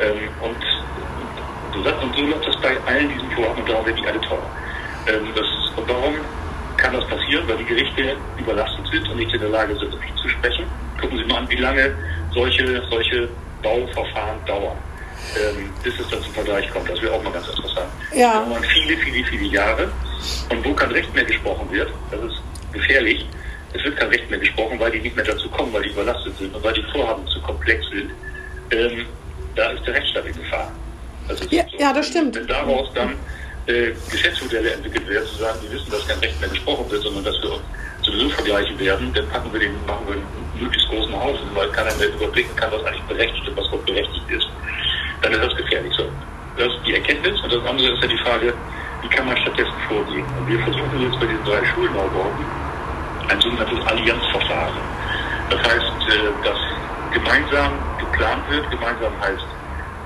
[0.00, 0.56] Ähm, und,
[1.76, 4.50] und, und, so läuft das bei allen diesen Vorhaben und darum werden die alle teuer.
[5.08, 6.14] Ähm, das, und warum
[6.76, 7.46] kann das passieren?
[7.46, 10.66] Weil die Gerichte überlastet sind und nicht in der Lage sind, richtig zu sprechen
[11.00, 11.94] gucken Sie mal an, wie lange
[12.32, 13.28] solche, solche
[13.62, 14.76] Bauverfahren dauern,
[15.36, 16.88] ähm, bis es dann zum Vergleich kommt.
[16.88, 17.88] Das wäre auch mal ganz interessant.
[18.12, 18.40] Ja.
[18.40, 19.90] Das dauern viele, viele, viele Jahre.
[20.50, 23.26] Und wo kein Recht mehr gesprochen wird, das ist gefährlich,
[23.74, 26.36] es wird kein Recht mehr gesprochen, weil die nicht mehr dazu kommen, weil die überlastet
[26.38, 28.10] sind und weil die Vorhaben zu komplex sind.
[28.70, 29.06] Ähm,
[29.54, 30.72] da ist der Rechtsstaat in Gefahr.
[31.28, 32.36] Das ja, ja, das stimmt.
[32.36, 33.14] Wenn daraus dann
[33.66, 37.24] äh, Geschäftsmodelle entwickelt werden, zu sagen, die wissen, dass kein Recht mehr gesprochen wird, sondern
[37.24, 37.62] dass wir uns
[38.02, 40.26] sowieso vergleichen werden, dann packen wir den, machen wir einen
[40.60, 44.30] möglichst großen Haufen, weil keiner mehr überblicken kann, was eigentlich berechtigt und was überhaupt berechtigt
[44.30, 44.46] ist.
[45.22, 45.92] Dann ist das gefährlich.
[45.96, 46.04] So.
[46.56, 47.40] Das ist die Erkenntnis.
[47.42, 48.54] Und das andere ist ja die Frage,
[49.02, 50.24] wie kann man stattdessen vorgehen?
[50.38, 52.44] Und wir versuchen jetzt bei diesen drei Schulneubauten
[53.28, 54.78] ein sogenanntes Allianzverfahren.
[55.50, 56.58] Das heißt, äh, dass
[57.12, 58.70] gemeinsam geplant wird.
[58.70, 59.46] Gemeinsam heißt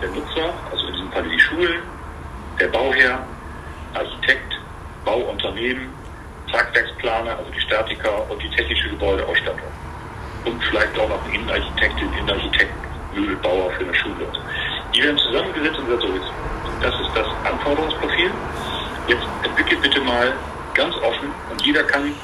[0.00, 1.82] der Nutzer, also in diesem Fall die Schulen,
[2.58, 3.26] der Bauherr,
[3.94, 4.60] Architekt,
[5.04, 5.90] Bauunternehmen,
[6.50, 9.70] Tragwerksplaner, also die Statiker und die technische Gebäudeausstattung.
[10.44, 12.72] Und vielleicht auch noch Innenarchitektin, Innenarchitekt,
[13.14, 14.26] Möbelbauer für eine Schule.
[14.94, 16.32] Die werden zusammengesetzt und gesagt, so jetzt,
[16.82, 18.30] das ist das Anforderungsprofil.
[19.06, 20.32] Jetzt entwickelt bitte mal
[20.74, 22.14] ganz offen und jeder kann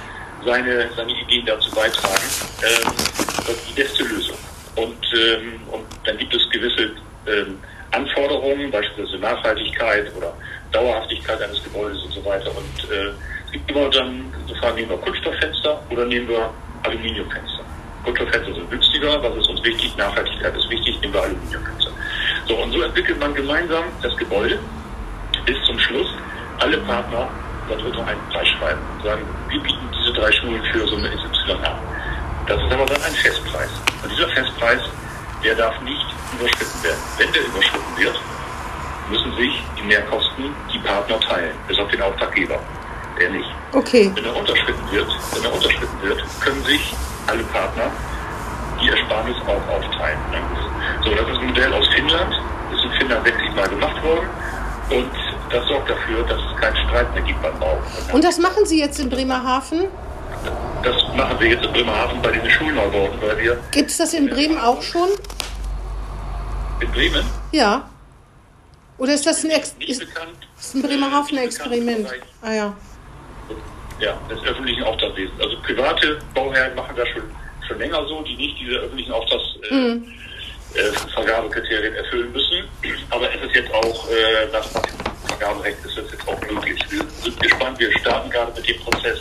[0.45, 2.23] seine, seine Ideen dazu beitragen,
[2.62, 2.93] ähm,
[3.69, 4.37] die beste Lösung.
[4.77, 6.91] Und, ähm, und dann gibt es gewisse
[7.27, 7.59] ähm,
[7.93, 9.19] Anforderungen, beispielsweise
[9.96, 10.32] Nachhaltigkeit oder
[10.72, 12.50] Dauerhaftigkeit eines Gebäudes und so weiter.
[12.50, 13.12] Und äh,
[13.46, 16.50] es gibt immer dann so Fragen, nehmen wir Kunststofffenster oder nehmen wir
[16.82, 17.64] Aluminiumfenster?
[18.04, 19.96] Kunststofffenster sind günstiger, was ist uns wichtig?
[19.96, 21.90] Nachhaltigkeit ist wichtig, nehmen wir Aluminiumfenster.
[22.48, 24.59] So, und so entwickelt man gemeinsam das Gebäude
[25.44, 26.09] bis zum Schluss.
[26.59, 27.28] Alle Partner
[27.68, 31.52] darunter einen Preis schreiben und sagen, wir bieten diese drei Schulen für so eine XY
[31.64, 31.78] an.
[32.46, 33.70] Das ist aber dann ein Festpreis.
[34.02, 34.80] Und dieser Festpreis,
[35.42, 36.06] der darf nicht
[36.38, 37.00] überschritten werden.
[37.18, 38.16] Wenn der überschritten wird,
[39.11, 42.59] müssen sich die Mehrkosten die Partner teilen, bis auf den Auftraggeber.
[43.21, 43.49] Der nicht.
[43.73, 44.11] Okay.
[44.14, 46.95] Wenn er unterschritten wird, wenn er unterschritten wird, können sich
[47.27, 47.90] alle Partner
[48.83, 50.19] die Ersparnis auch aufteilen.
[51.03, 52.35] So, das ist ein Modell aus Finnland.
[52.71, 54.29] Das ist in Finnland 60 Mal gemacht worden.
[54.90, 55.11] Und
[55.51, 57.79] das sorgt dafür, dass es keinen Streit mehr gibt beim Bau.
[58.12, 59.87] Und das machen Sie jetzt in Bremerhaven?
[60.83, 64.29] Das machen wir jetzt in Bremerhaven bei diesen Schulneubauten, weil wir Gibt es das in
[64.29, 65.09] Bremen auch schon?
[66.81, 67.88] in Bremen Ja.
[68.98, 70.37] Oder ist das ein, Ex ist, bekannt.
[70.59, 72.04] ist ein Bremerhaven nicht bekannt im Experiment?
[72.04, 72.76] Bereich, Ah ja.
[73.98, 75.40] Ja, des öffentlichen Auftragswesens.
[75.40, 77.22] Also private Bauherren machen das schon,
[77.66, 80.04] schon länger so, die nicht diese öffentlichen Auftragsvergabekriterien
[80.74, 82.64] äh, äh, Vergabekriterien erfüllen müssen.
[83.11, 86.78] Aber es ist jetzt auch, äh, nach dem Vergaberecht ist das jetzt auch möglich.
[86.90, 89.20] Wir sind gespannt, wir starten gerade mit dem Prozess.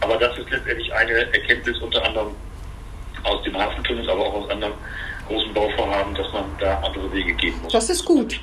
[0.00, 2.34] Aber das ist letztendlich eine Erkenntnis unter anderem
[3.24, 4.74] aus dem Hafentunnel, aber auch aus anderen
[5.28, 7.72] großen Bauvorhaben, dass man da andere Wege gehen muss.
[7.72, 8.38] Das ist gut.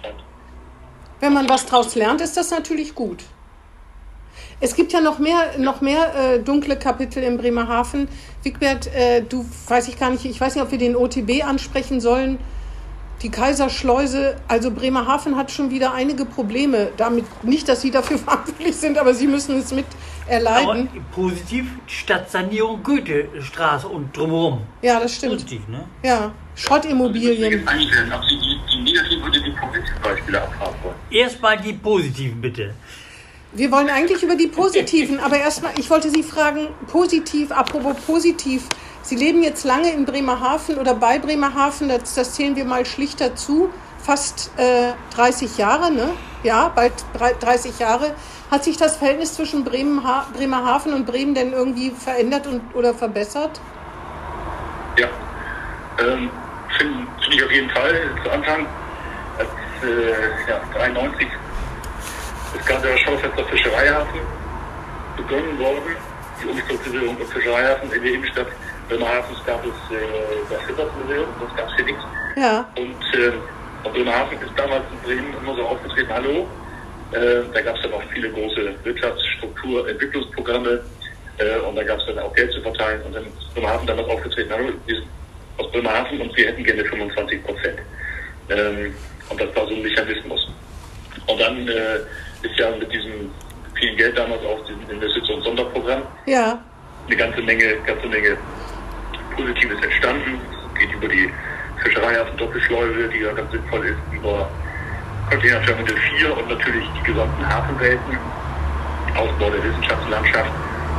[1.21, 3.23] Wenn man was draus lernt, ist das natürlich gut.
[4.59, 8.07] Es gibt ja noch mehr, noch mehr äh, dunkle Kapitel in Bremerhaven.
[8.43, 12.01] Wigbert, äh, du weiß ich gar nicht, ich weiß nicht, ob wir den OTB ansprechen
[12.01, 12.37] sollen.
[13.21, 16.89] Die Kaiserschleuse, also Bremerhaven hat schon wieder einige Probleme.
[16.97, 19.85] Damit nicht, dass sie dafür verantwortlich sind, aber sie müssen es mit
[20.25, 20.89] Aber erleiden.
[21.13, 24.61] positiv Stadtsanierung Goethestraße und drumherum.
[24.81, 25.33] Ja, das stimmt.
[25.33, 25.83] Positiv, ne?
[26.03, 27.67] Ja, Schrottimmobilien.
[27.67, 29.70] einstellen, ob Sie die, die negativen oder die positiven
[30.01, 30.95] Beispiele abfragen wollen.
[31.09, 32.73] Erstmal die positiven bitte.
[33.53, 38.63] Wir wollen eigentlich über die positiven, aber erstmal, ich wollte Sie fragen, positiv, apropos positiv.
[39.01, 43.19] Sie leben jetzt lange in Bremerhaven oder bei Bremerhaven, das, das zählen wir mal schlicht
[43.19, 43.69] dazu,
[44.01, 46.11] fast äh, 30 Jahre, ne?
[46.43, 48.15] Ja, bald drei- 30 Jahre.
[48.49, 50.01] Hat sich das Verhältnis zwischen Bremen,
[50.33, 53.59] Bremerhaven und Bremen denn irgendwie verändert und, oder verbessert?
[54.97, 55.07] Ja,
[55.99, 56.29] ähm,
[56.77, 58.01] finde find ich auf jeden Fall.
[58.23, 58.65] Zu Anfang,
[59.83, 61.27] äh, ja, 93
[62.55, 64.19] ist gerade der Schaufenster Fischereihafen
[65.17, 65.95] begonnen worden.
[66.41, 68.47] Die Umstrukturierung des Fischereihafens in der Innenstadt
[68.89, 70.01] Bremerhavens gab es äh,
[70.49, 72.03] das Schifffahrtsmuseum, das gab es hier nichts.
[72.35, 73.31] Ja, Und, äh,
[73.83, 76.47] und Bremerhaven ist damals in Bremen immer so aufgetreten, hallo,
[77.11, 80.81] äh, da gab es dann auch viele große Wirtschaftsstruktur, Entwicklungsprogramme
[81.37, 84.09] äh, und da gab es dann auch Geld zu verteilen und dann ist Bremerhaven damals
[84.09, 85.07] aufgetreten, hallo, wir sind
[85.57, 87.79] aus Bremerhaven und wir hätten gerne 25 Prozent.
[88.49, 88.93] Ähm,
[89.31, 90.47] und das war so ein Mechanismus.
[91.27, 91.97] Und dann äh,
[92.41, 93.31] ist ja mit diesem
[93.75, 96.59] vielen Geld damals auch diesem Investitions-Sonderprogramm ja,
[97.07, 98.37] eine ganze Menge, ganze Menge
[99.35, 100.39] Positives entstanden.
[100.73, 101.31] Es geht über die
[101.81, 104.49] Fischereihafen Doppelschleuse, die ja ganz sinnvoll ist, über
[105.29, 108.17] Container Terminal 4 und natürlich die gesamten Hafenwelten,
[109.15, 110.51] Ausbau der Wissenschaftslandschaft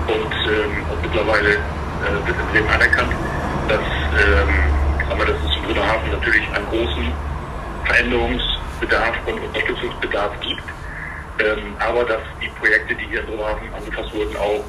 [0.08, 3.12] und, ähm, und mittlerweile äh, wird in Bremen anerkannt,
[3.68, 4.48] dass, ähm,
[5.10, 7.12] aber dass es in Bremerhaven natürlich einen großen
[7.84, 10.62] Veränderungsbedarf und Unterstützungsbedarf gibt.
[11.38, 14.64] Ähm, aber dass die Projekte, die hier in Bremerhaven angefasst wurden, auch,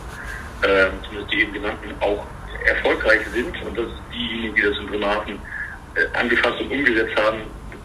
[0.62, 2.26] äh, zumindest die eben genannten, auch
[2.66, 5.40] erfolgreich sind und dass diejenigen, die das in Bremerhaven
[5.96, 7.42] äh, angefasst und umgesetzt haben,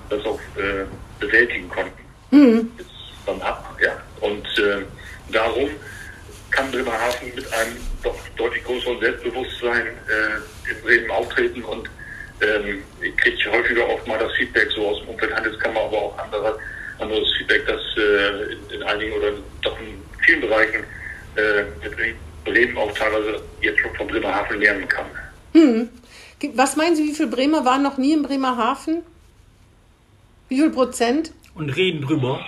[0.08, 0.84] das auch äh,
[1.18, 2.68] bewältigen konnten.
[2.78, 2.90] Jetzt
[3.26, 3.92] dann ab, ja.
[4.20, 4.84] Und äh,
[5.32, 5.70] darum
[6.50, 11.90] kann Bremerhaven mit einem doch deutlich größeren Selbstbewusstsein äh, in Bremen auftreten und
[12.40, 16.18] ähm, ich kriege häufiger auch mal das Feedback so aus dem Umfeld Handelskammer, aber auch
[16.18, 16.59] andere,
[16.98, 20.85] anderes Feedback, dass äh, in, in einigen oder doch in vielen Bereichen
[21.37, 21.64] äh,
[22.44, 25.07] Bremen auch teilweise jetzt schon von Bremerhaven lernen kann.
[26.55, 29.03] Was meinen Sie, wie viele Bremer waren noch nie in Bremerhaven?
[30.48, 31.33] Wie viel Prozent?
[31.55, 32.40] Und reden drüber.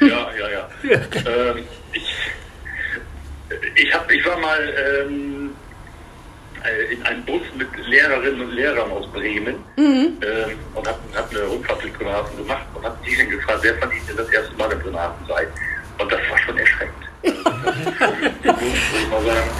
[0.00, 0.68] Ja, ja, ja.
[1.26, 2.14] ähm, ich,
[3.74, 5.39] ich, hab, ich war mal ähm, äh,
[6.92, 10.18] in einen Bus mit Lehrerinnen und Lehrern aus Bremen ähm,
[10.74, 13.90] und habe hab eine Rundfahrt durch Bremerhaven gemacht und habe die dann gefragt, wer von
[13.90, 15.46] Ihnen denn das erste Mal in Bremerhaven sei.
[15.98, 16.94] Und das war schon erschreckend.
[17.22, 17.42] Also,
[18.42, 19.50] das ist schon, ich mal sagen,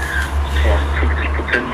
[0.54, 1.64] das war 50 Prozent.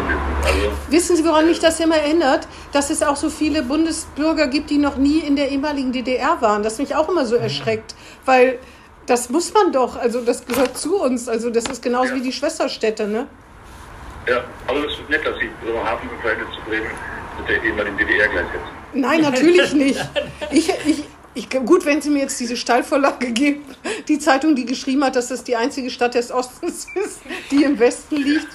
[0.45, 2.47] Also, Wissen Sie, woran mich das immer erinnert?
[2.73, 6.63] Dass es auch so viele Bundesbürger gibt, die noch nie in der ehemaligen DDR waren.
[6.63, 8.59] Das mich auch immer so erschreckt, weil
[9.07, 11.29] das muss man doch, also das gehört zu uns.
[11.29, 12.17] Also das ist genauso Ja.
[12.17, 13.27] wie die Schwesterstädte, ne?
[14.29, 16.91] Ja, aber es ist nett, dass Sie Bremerhaven im Verhältnis zu Bremen
[17.39, 18.77] mit der ehemaligen DDR gleichsetzen.
[18.93, 20.01] Nein, natürlich nicht.
[20.51, 23.65] Ich, ich, ich, gut, wenn Sie mir jetzt diese Steilvorlage geben,
[24.09, 27.79] die Zeitung, die geschrieben hat, dass das die einzige Stadt des Ostens ist, die im
[27.79, 28.49] Westen liegt.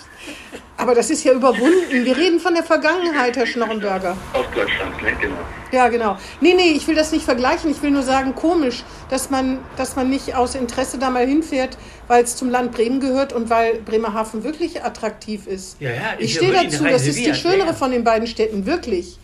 [0.77, 2.05] Aber das ist ja überwunden.
[2.05, 4.17] Wir reden von der Vergangenheit, Herr Schnorrenberger.
[4.33, 5.13] Ostdeutschlands, ne?
[5.21, 5.35] Genau.
[5.71, 6.17] Ja, genau.
[6.41, 7.69] Nee, nee, ich will das nicht vergleichen.
[7.69, 11.77] Ich will nur sagen, komisch, dass man, dass man nicht aus Interesse da mal hinfährt,
[12.11, 15.79] weil es zum Land Bremen gehört und weil Bremerhaven wirklich attraktiv ist.
[15.79, 17.73] Ja, ja, ich stehe dazu, das ist die schönere ja.
[17.73, 19.17] von den beiden Städten, wirklich.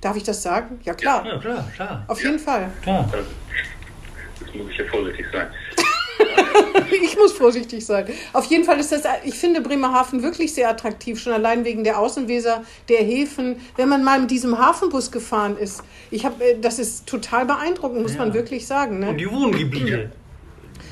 [0.00, 0.80] Darf ich das sagen?
[0.82, 1.24] Ja, klar.
[1.24, 2.04] Ja, klar, klar.
[2.08, 2.72] Auf jeden Fall.
[2.82, 3.08] klar.
[3.12, 3.28] Also,
[4.40, 5.46] Jetzt muss ich ja vorsichtig sein.
[7.02, 8.06] Ich muss vorsichtig sein.
[8.32, 11.98] Auf jeden Fall ist das, ich finde Bremerhaven wirklich sehr attraktiv, schon allein wegen der
[11.98, 13.60] Außenweser, der Häfen.
[13.76, 18.14] Wenn man mal mit diesem Hafenbus gefahren ist, ich habe, das ist total beeindruckend, muss
[18.14, 18.20] Ja.
[18.20, 19.00] man wirklich sagen.
[19.00, 19.10] Ne?
[19.10, 20.10] Und die Wohngebiete.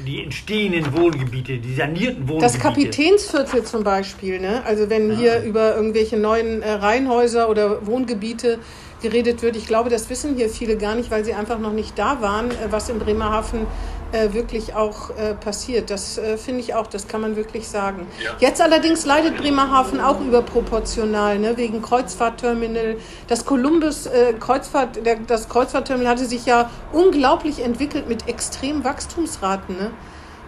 [0.07, 2.53] Die entstehenden Wohngebiete, die sanierten Wohngebiete.
[2.53, 4.63] Das Kapitänsviertel zum Beispiel, ne?
[4.65, 8.59] also wenn hier über irgendwelche neuen äh, Reihenhäuser oder Wohngebiete
[9.03, 11.99] geredet wird, ich glaube, das wissen hier viele gar nicht, weil sie einfach noch nicht
[11.99, 13.67] da waren, äh, was in Bremerhaven
[14.15, 15.91] äh, wirklich auch äh, passiert.
[15.91, 18.07] Das äh, finde ich auch, das kann man wirklich sagen.
[18.23, 18.31] Ja.
[18.39, 21.57] Jetzt allerdings leidet Bremerhaven auch überproportional, ne?
[21.57, 22.97] wegen Kreuzfahrtterminal.
[23.27, 29.77] Das Columbus äh, Kreuzfahrt, der, das Kreuzfahrtterminal hatte sich ja unglaublich entwickelt mit extremen Wachstumsraten.
[29.77, 29.91] Ne?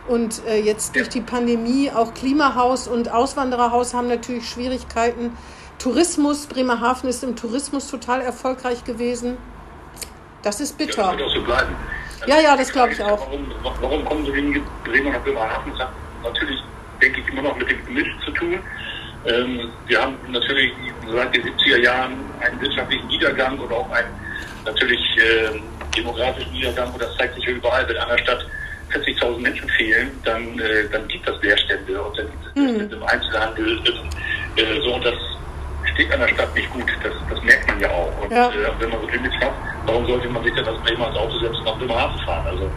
[0.06, 5.36] Und äh, jetzt durch die Pandemie auch Klimahaus und Auswandererhaus haben natürlich Schwierigkeiten.
[5.80, 9.36] Tourismus, Bremerhaven ist im Tourismus total erfolgreich gewesen.
[10.42, 11.02] Das ist Ja, bitter.
[11.02, 11.76] das wird auch so bleiben.
[12.26, 13.20] Ja, ja, das glaube ich auch.
[13.20, 15.72] Warum, warum kommen so wenige Bremer nach Bremerhaven?
[15.72, 16.60] Das hat natürlich,
[17.00, 18.58] denke ich, immer noch mit dem Gemisch zu tun.
[19.26, 20.72] Ähm, wir haben natürlich
[21.12, 24.08] seit den 70er Jahren einen wirtschaftlichen Niedergang oder auch einen
[24.64, 25.62] natürlich ähm,
[25.96, 27.88] demografischen Niedergang und das zeigt sich ja überall.
[27.88, 28.46] Wenn einer Stadt
[28.92, 33.02] 40.000 Menschen fehlen, dann, äh, dann gibt es Leerstände und dann gibt es Leerstände im
[33.02, 33.78] Einzelhandel.
[34.56, 35.14] Äh, so, und das
[35.96, 36.84] steht an der Stadt nicht gut.
[37.02, 38.12] Das, das merkt man ja auch.
[38.22, 38.48] Und Ja.
[38.48, 39.52] äh, wenn man so viel hat,
[39.86, 42.46] warum sollte man sich dann als Bremer ins Auto setzen und nach Bremerhaven fahren?
[42.46, 42.70] Also,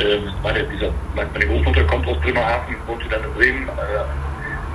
[0.00, 3.68] ähm, meine, dieser, meine, meine Großmutter kommt aus Bremerhaven, wohnte dann in Bremen.
[3.68, 3.72] Äh,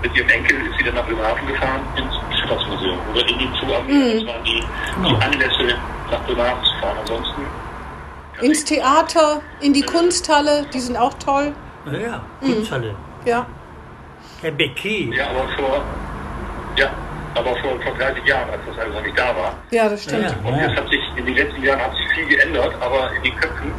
[0.01, 4.19] mit ihrem Enkel ist sie dann nach Bremerhaven gefahren, ins Schifffahrtsmuseum oder in die Zuarmee.
[4.23, 4.63] Das waren die,
[5.05, 5.77] die Anlässe,
[6.09, 6.97] nach Bremerhaven zu fahren.
[7.01, 7.41] Ansonsten
[8.41, 11.51] Ins Theater, in die Kunsthalle, die sind auch toll.
[11.91, 12.95] Ja, ja, Kunsthalle.
[13.25, 13.45] Ja.
[14.41, 15.13] Herr Becquet.
[15.13, 15.81] Ja, aber vor,
[16.77, 16.89] ja,
[17.35, 19.53] aber vor, vor 30 Jahren, als das alles noch nicht da war.
[19.71, 20.23] Ja, das stimmt.
[20.23, 20.49] Ja.
[20.49, 23.35] Und jetzt hat sich in den letzten Jahren hat sich viel geändert, aber in den
[23.35, 23.71] Köpfen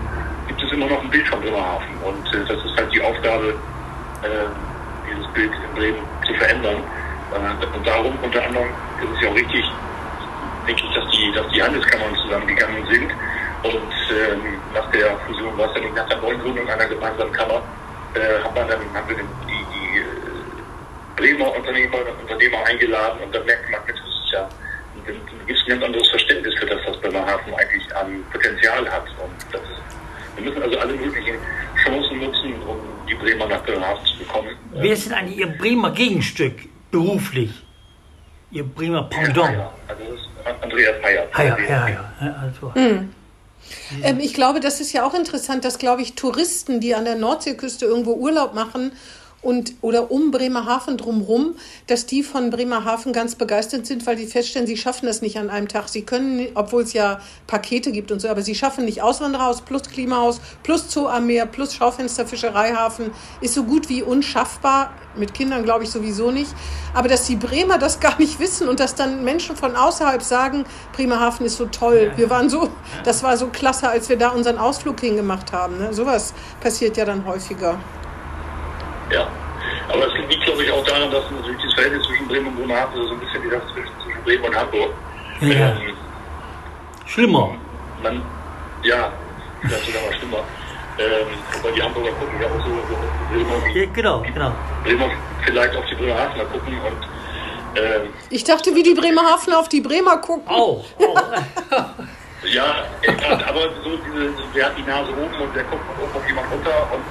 [0.49, 1.89] gibt es immer noch ein Bild von Bremerhaven.
[2.03, 3.55] Und äh, das ist halt die Aufgabe,
[4.23, 4.29] äh,
[5.09, 6.77] dieses Bild in Bremen zu verändern.
[7.33, 8.69] Äh, und darum unter anderem
[9.03, 9.65] ist es ja auch richtig,
[10.67, 13.11] denke ich, dass die, dass die Handelskammern zusammengegangen sind.
[13.63, 14.41] Und ähm,
[14.73, 17.63] nach der Fusion, was ja nicht nach der Neugründung einer gemeinsamen Kammer,
[18.15, 20.20] äh, hat man dann haben wir die, die
[21.21, 24.49] Bremer Unternehmer, Unternehmer eingeladen und dann merkt man, das ist ja,
[25.07, 25.15] dann
[25.47, 29.05] gibt es ein ganz anderes Verständnis für das, was Bremerhaven eigentlich an Potenzial hat.
[29.23, 31.35] Und das ist, wir müssen also alle möglichen
[31.85, 34.57] Chancen nutzen, um die Bremer nach Bremerhaven zu bekommen.
[34.73, 36.55] Wer ist denn eigentlich Ihr Bremer Gegenstück
[36.91, 37.51] beruflich?
[38.51, 39.51] Ihr Bremer Pendant?
[39.51, 41.29] Heyer, also das ist Andreas Heyer.
[41.33, 42.13] Ah ja, ja, ja.
[42.21, 42.73] ja also.
[44.03, 47.17] Ähm, ich glaube, das ist ja auch interessant, dass, glaube ich, Touristen, die an der
[47.17, 48.93] Nordseeküste irgendwo Urlaub machen
[49.43, 51.55] und oder um Bremerhaven drumherum,
[51.87, 55.49] dass die von Bremerhaven ganz begeistert sind, weil sie feststellen, sie schaffen das nicht an
[55.49, 55.89] einem Tag.
[55.89, 59.83] Sie können, obwohl es ja Pakete gibt und so, aber sie schaffen nicht Auswandererhaus plus
[59.83, 64.93] Klimahaus plus Zoo am Meer plus Schaufenster Fischereihafen ist so gut wie unschaffbar.
[65.17, 66.55] Mit Kindern glaube ich sowieso nicht.
[66.95, 70.65] Aber dass die Bremer das gar nicht wissen und dass dann Menschen von außerhalb sagen,
[70.93, 72.13] Bremerhaven ist so toll.
[72.17, 72.69] Wir waren so,
[73.05, 75.79] das war so klasse, als wir da unseren Ausflug hingemacht haben.
[75.79, 75.93] Ne?
[75.93, 77.79] Sowas passiert ja dann häufiger.
[79.13, 79.29] Ja.
[79.89, 83.07] Aber es liegt, glaube ich, auch daran, dass natürlich das Verhältnis zwischen Bremen und Bremerhaven
[83.07, 84.93] so ein bisschen wie das zwischen, Bremen und Hamburg.
[85.41, 85.49] Ja.
[85.49, 85.97] Ähm,
[87.07, 87.57] Schlimmer.
[88.03, 88.23] man,
[88.83, 89.13] ja,
[89.63, 90.45] vielleicht sogar mal schlimmer.
[90.99, 91.27] Ähm,
[91.63, 92.97] weil die Hamburger gucken ja auch so, so
[93.33, 94.53] Bremer, Ja, genau, genau.
[94.85, 95.11] Bremer
[95.45, 100.19] vielleicht auf die Bremerhavener gucken und ähm, Ich dachte, wie die Bremerhaven auf die Bremer
[100.19, 100.47] gucken.
[100.47, 100.85] Auch.
[100.99, 101.23] auch.
[102.45, 102.85] ja,
[103.49, 106.89] aber so diese, wer hat die Nase oben und wer guckt oben auf jemand runter
[106.93, 107.03] und,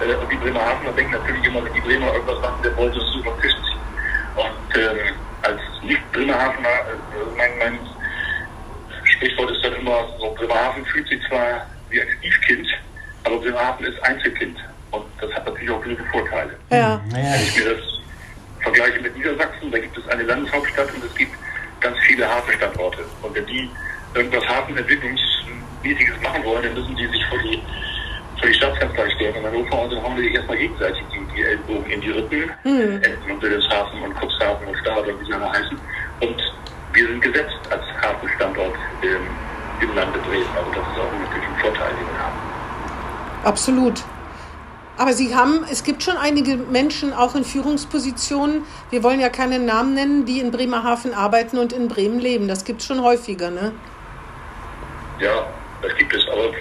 [0.00, 3.14] äh, und die Bremerhavener denken natürlich immer, wenn die Bremer irgendwas machen, der wollte es
[3.16, 3.80] über den Tisch ziehen.
[4.36, 7.78] Und ähm, als Nicht-Bremerhavener, äh, mein, mein
[9.04, 12.68] Sprichwort ist dann immer so, Bremerhaven fühlt sich zwar wie ein Stiefkind,
[13.24, 14.58] aber Bremerhaven ist Einzelkind.
[14.90, 16.56] Und das hat natürlich auch gewisse Vorteile.
[16.70, 17.00] Ja.
[17.10, 17.82] Wenn ich mir das
[18.62, 21.32] vergleiche mit Niedersachsen, da gibt es eine Landeshauptstadt und es gibt
[21.80, 23.04] ganz viele Hafenstandorte.
[23.22, 23.68] Und wenn die
[24.14, 27.60] irgendwas Hafenentwicklungsmäßiges machen wollen, dann müssen die sich vor die,
[28.44, 29.36] vor die Staatskanzlei stellen.
[29.36, 32.50] Und Hannover und dann hauen die sich erstmal gegenseitig die, die Ellbogen in die Rippen.
[32.64, 33.02] Mhm.
[33.02, 35.78] Enten und Wilhelmshaven und Cuxhaven und Stade und wie sie alle heißen.
[36.20, 36.54] Und
[36.92, 39.26] wir sind gesetzt als Hafenstandort ähm,
[39.80, 40.56] im Lande Dresden.
[40.56, 42.38] Also das ist auch natürlich ein Vorteil, den wir haben.
[43.44, 44.02] Absolut.
[44.96, 49.58] Aber Sie haben, es gibt schon einige Menschen auch in Führungspositionen, wir wollen ja keine
[49.58, 52.46] Namen nennen, die in Bremerhaven arbeiten und in Bremen leben.
[52.46, 53.72] Das gibt es schon häufiger, ne?
[55.18, 55.46] Ja,
[55.82, 56.52] das gibt es, aber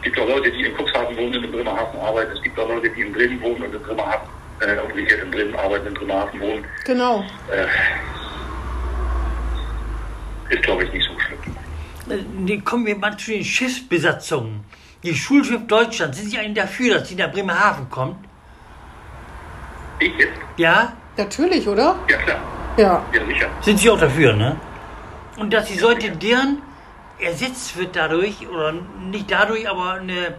[0.00, 2.32] es gibt auch Leute, die in Cuxhaven wohnen und in Bremerhaven arbeiten.
[2.34, 4.28] Es gibt auch Leute, die in Bremen wohnen und in Bremerhaven,
[4.60, 6.64] äh, umgekehrt in Bremen arbeiten, in Bremerhaven wohnen.
[6.86, 7.22] Genau.
[7.52, 7.66] Äh,
[10.54, 12.18] ist, glaube ich, nicht so schlimm.
[12.18, 14.64] Äh, nee, Kommen wir mal zu den Schiffsbesatzungen.
[15.02, 18.16] Die Schulschiff Deutschland, sind Sie eigentlich dafür, dass sie nach Bremerhaven kommt?
[19.98, 20.32] Ich jetzt?
[20.56, 20.94] Ja?
[21.18, 21.96] Natürlich, oder?
[22.08, 22.40] Ja, klar.
[22.78, 23.04] Ja.
[23.12, 23.48] Ja, sicher.
[23.60, 24.56] Sind Sie auch dafür, ne?
[25.36, 26.62] Und dass die Leute deren
[27.22, 28.72] ersetzt wird dadurch, oder
[29.10, 30.34] nicht dadurch, aber eine,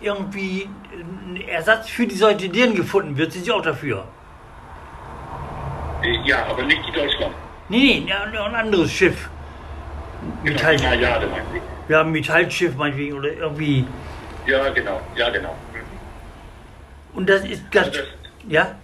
[0.00, 4.04] irgendwie ein Ersatz für die Leute deren gefunden wird, sind Sie auch dafür?
[6.02, 7.34] Äh, Ja, aber nicht die Deutschland.
[7.68, 9.28] Nee, nee, ja, ein anderes Schiff.
[10.44, 11.92] Genau, Metall, meinen Sie.
[11.92, 13.84] ja, ein Metallschiff meinetwegen oder irgendwie.
[14.46, 15.00] Ja, genau.
[15.16, 15.56] Ja, genau.
[17.14, 17.86] Und das ist das.
[17.88, 18.06] Also das,
[18.48, 18.74] Ja?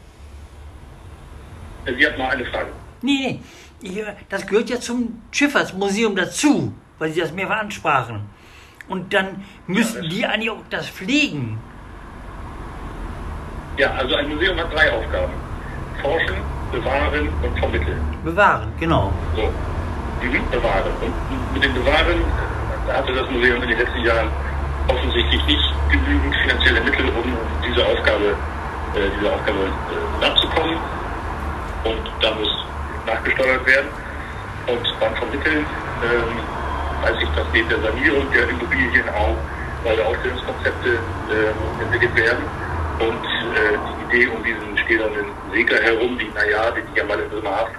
[1.84, 2.68] äh, Sie hatten noch eine Frage.
[3.02, 3.40] Nee,
[3.80, 3.90] nee.
[4.00, 8.20] Ich, das gehört ja zum Schifffahrtsmuseum dazu, weil Sie das mehrfach ansprachen.
[8.88, 11.58] Und dann müssten das- die eigentlich auch das pflegen.
[13.76, 15.32] Ja, also ein Museum hat drei Aufgaben.
[16.02, 16.36] Forschen,
[16.72, 18.00] bewahren und vermitteln.
[18.24, 19.12] Bewahren, genau.
[19.36, 19.42] So,
[20.22, 20.92] mhm, bewahren.
[21.00, 22.24] Und mit dem Bewahren
[22.92, 24.28] hatte das Museum in den letzten Jahren
[24.88, 28.34] offensichtlich nicht genügend finanzielle Mittel, um diese Aufgabe,
[28.94, 30.76] äh, dieser Aufgabe äh, nachzukommen.
[31.84, 32.48] Und da muss
[33.06, 33.88] nachgesteuert werden.
[34.66, 35.64] Und beim Vermitteln
[36.02, 36.38] ähm,
[37.02, 39.36] weiß ich, dass neben der Sanierung der Immobilien auch
[39.84, 40.98] neue Ausstellungskonzepte
[41.30, 42.44] äh, entwickelt werden.
[42.98, 43.78] Und äh,
[44.10, 47.74] die Idee um diesen stählernen Segler herum, die Najade, die ja mal in Bremerhaven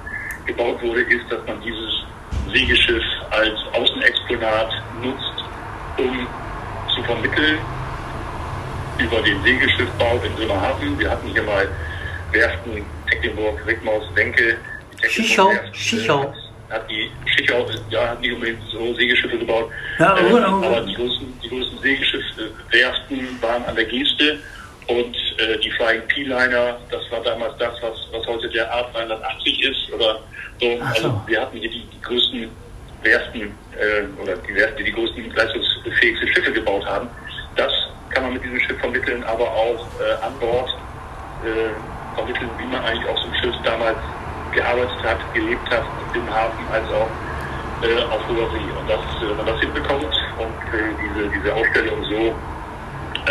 [0.46, 2.06] gebaut wurde, ist, dass man dieses
[2.52, 5.44] Segelschiff als Außenexponat nutzt,
[5.98, 6.28] um
[6.96, 7.60] zu vermitteln
[8.98, 10.98] über den Segelschiffbau in Bremerhaven.
[10.98, 11.68] Wir hatten hier mal
[12.32, 14.58] Werften, Tecklenburg, Rickmaus, Wenke.
[15.08, 16.34] Schichau, Werft, äh, Schichau.
[16.70, 19.70] Hat, die Schichau, ja, hat nicht unbedingt so Segelschiffe gebaut.
[19.98, 24.40] Ja, aber- ähm, aber- die größten, die größten Segelschiffwerften waren an der Geste.
[24.88, 29.94] Und äh, die Flying P-Liner, das war damals das, was, was heute der A380 ist.
[29.94, 30.20] Oder
[30.60, 30.78] so.
[30.78, 30.84] So.
[30.84, 32.50] Also wir hatten hier die, die größten
[33.04, 33.42] Werften
[33.78, 37.08] äh, oder die Werften, die die größten leistungsfähigsten Schiffe gebaut haben.
[37.56, 37.72] Das
[38.10, 40.70] kann man mit diesem Schiff vermitteln, aber auch äh, an Bord
[41.46, 43.98] äh, vermitteln, wie man eigentlich auf so einem Schiff damals
[44.52, 45.84] gearbeitet hat, gelebt hat,
[46.14, 47.10] im Hafen als auch
[47.84, 48.70] äh, auf hoher See.
[48.78, 52.36] Und das, äh, wenn man das hinbekommt und äh, diese, diese Ausstellung so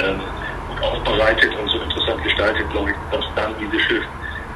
[0.01, 0.21] ähm,
[0.69, 4.05] gut aufbereitet und so interessant gestaltet, glaube ich, dass dann dieses Schiff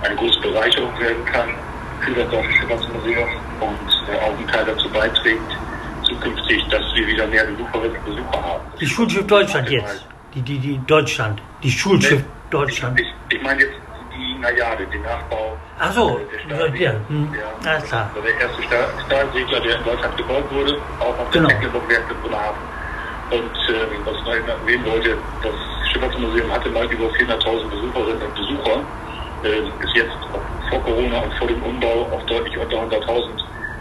[0.02, 1.48] eine große Bereicherung werden kann
[2.00, 3.28] für das Deutsche Schifffahrtsmuseum
[3.60, 5.58] und äh, auch einen Teil dazu beiträgt,
[6.02, 8.64] zukünftig, dass wir wieder mehr Besucherinnen und Besucher haben.
[8.80, 10.06] Die Schulschiff Deutschland jetzt.
[10.34, 11.40] Die, die, die Deutschland.
[11.62, 12.98] Die Schulschiff Deutschland.
[12.98, 13.74] Ich, ich meine jetzt
[14.16, 15.51] die Najade, den Nachbau.
[15.78, 18.10] Ach so, äh, der ja, hm, Ja, alles klar.
[18.14, 21.48] also der erste Stahl Stahlsegler, der in Deutschland gebaut wurde, auch auf Genau.
[21.48, 22.62] der Mecklenburg-Werft in Bremerhaven.
[23.30, 25.54] Und ähm, was ich noch erwähnen wollte, das
[25.90, 28.84] Schifffahrtsmuseum hatte mal über 400.000 Besucherinnen und Besucher.
[29.44, 33.30] Ähm, ist jetzt auch vor Corona und vor dem Umbau auf deutlich unter 100.000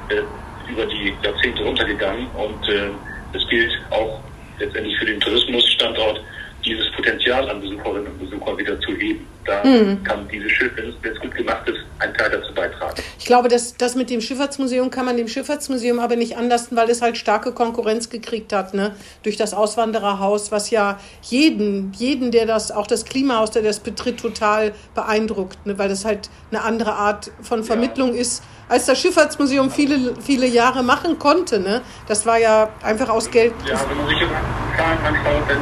[0.10, 0.24] äh,
[0.72, 2.28] über die Jahrzehnte runtergegangen.
[2.32, 2.92] Und äh,
[3.34, 4.20] es gilt auch
[4.60, 6.22] letztendlich für den Tourismusstandort,
[6.66, 9.26] dieses Potenzial an Besucherinnen und Besuchern wieder zu heben.
[9.46, 9.62] Da
[10.04, 13.02] kann dieses Schiff, wenn es, gut gemacht ist, einen Teil dazu beitragen.
[13.18, 16.90] Ich glaube, das, das mit dem Schifffahrtsmuseum kann man dem Schifffahrtsmuseum aber nicht anlasten, weil
[16.90, 18.96] es halt starke Konkurrenz gekriegt hat, ne?
[19.24, 24.20] Durch das Auswandererhaus, was ja jeden, jeden, der das, auch das Klimahaus, der das betritt,
[24.20, 25.78] total beeindruckt, ne?
[25.80, 30.84] Weil das halt eine andere Art von Vermittlung ist, als das Schifffahrtsmuseum viele, viele Jahre
[30.84, 31.82] machen konnte, ne?
[32.08, 33.54] Das war ja einfach aus Geld.
[33.68, 35.58] Ja, wenn man sich anschaut, dann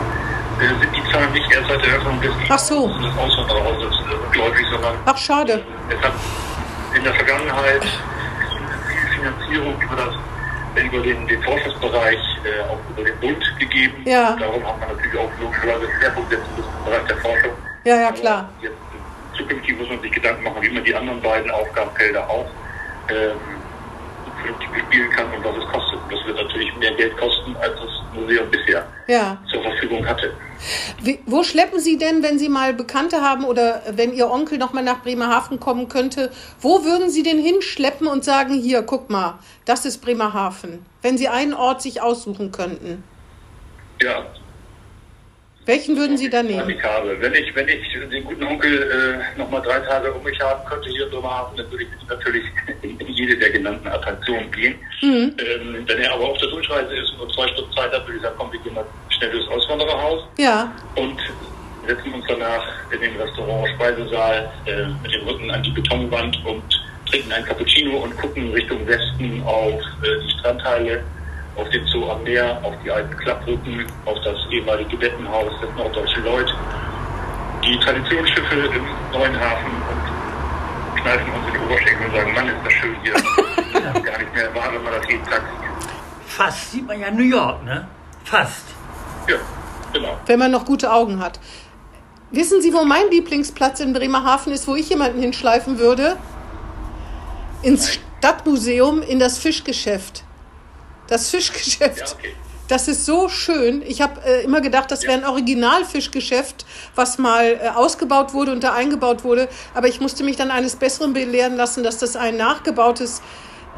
[0.60, 2.88] äh, sind die Zahlen nicht erst seit der Eröffnung des, Ach so.
[2.88, 3.96] des Auswandererhauses
[4.26, 5.64] rückläufig, sondern Ach, schade.
[5.90, 6.14] es hat
[6.96, 13.20] in der Vergangenheit viel Finanzierung über, das, über den, den Forschungsbereich, äh, auch über den
[13.20, 13.96] Bund gegeben.
[14.06, 14.36] Ja.
[14.40, 17.52] Darum hat man natürlich auch logischerweise Schwerpunkt setzen müssen im Bereich der Forschung.
[17.84, 18.50] Ja, ja, klar.
[18.62, 18.76] Jetzt,
[19.34, 22.48] zu zukünftig muss man sich Gedanken machen, wie man die anderen beiden Aufgabenfelder auch
[23.10, 23.38] ähm,
[24.38, 26.00] vernünftig bespielen kann und was es kostet.
[26.10, 29.38] Das wird natürlich mehr Geld kosten, als das Museum bisher Ja.
[29.52, 30.34] zur Verfügung hatte.
[31.02, 34.74] Wie, wo schleppen Sie denn, wenn Sie mal Bekannte haben oder wenn Ihr Onkel noch
[34.74, 39.40] mal nach Bremerhaven kommen könnte, wo würden Sie den hinschleppen und sagen, hier, guck mal,
[39.66, 43.04] das ist Bremerhaven, wenn Sie einen Ort sich aussuchen könnten?
[44.02, 44.26] Ja,
[45.70, 46.82] Welchen würden Sie da nehmen?
[46.82, 47.16] habe.
[47.20, 50.68] Wenn ich, wenn ich den guten Onkel äh, noch mal drei Tage um mich haben
[50.68, 52.44] könnte hier in Bremerhaven, dann würde ich natürlich
[52.82, 54.74] in, jede der genannten Attraktionen gehen.
[55.04, 55.36] Mhm.
[55.38, 58.18] Ähm, wenn er aber auf der Durchreise ist und nur zwei Stunden Zeit hat, würde
[58.18, 61.20] ich sagen, komm, wir gehen mal schnell durchs Auswandererhaus Ja, und
[61.86, 66.64] setzen uns danach in den Restaurant Speisesaal äh, mit dem Rücken an die Betonwand und
[67.08, 71.04] trinken ein Cappuccino und gucken Richtung Westen auf äh, die Strandteile,
[71.60, 76.22] auf den Zoo am Meer, auf die alten Klapprücken, auf das ehemalige Bettenhaus des Norddeutsche
[76.22, 76.54] Lloyd,
[77.64, 82.58] die Traditionsschiffe im neuen Hafen und kneifen uns in die Oberschenkel und sagen, Mann, ist
[82.64, 83.14] das schön hier.
[83.14, 85.92] Das gar nicht mehr wahr, wenn man das jeden Tag sieht.
[86.26, 87.88] Fast sieht man ja New York, ne?
[88.24, 88.66] Fast.
[89.28, 89.36] Ja,
[89.94, 90.18] genau.
[90.26, 91.40] wenn man noch gute Augen hat.
[92.32, 96.16] Wissen Sie, wo mein Lieblingsplatz in Bremerhaven ist, wo ich jemanden hinschleifen würde?
[97.64, 100.24] Ins Stadtmuseum, in das Fischgeschäft.
[101.10, 101.98] Das Fischgeschäft.
[101.98, 102.36] Ja, okay.
[102.70, 103.82] Das ist so schön.
[103.82, 108.64] Ich habe äh, immer gedacht, das wäre ein Originalfischgeschäft, was mal äh, ausgebaut wurde und
[108.64, 109.50] da eingebaut wurde.
[109.74, 113.24] Aber ich musste mich dann eines Besseren belehren lassen, dass das ein nachgebautes,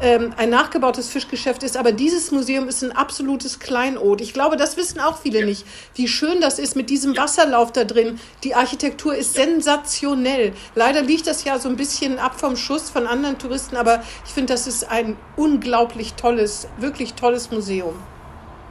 [0.02, 1.76] ähm, ein nachgebautes Fischgeschäft ist.
[1.76, 4.20] Aber dieses Museum ist ein absolutes Kleinod.
[4.20, 7.84] Ich glaube, das wissen auch viele nicht, wie schön das ist mit diesem Wasserlauf da
[7.84, 8.18] drin.
[8.44, 10.52] Die Architektur ist sensationell.
[10.74, 14.32] Leider liegt das ja so ein bisschen ab vom Schuss von anderen Touristen, aber ich
[14.32, 17.94] finde, das ist ein unglaublich tolles, wirklich tolles Museum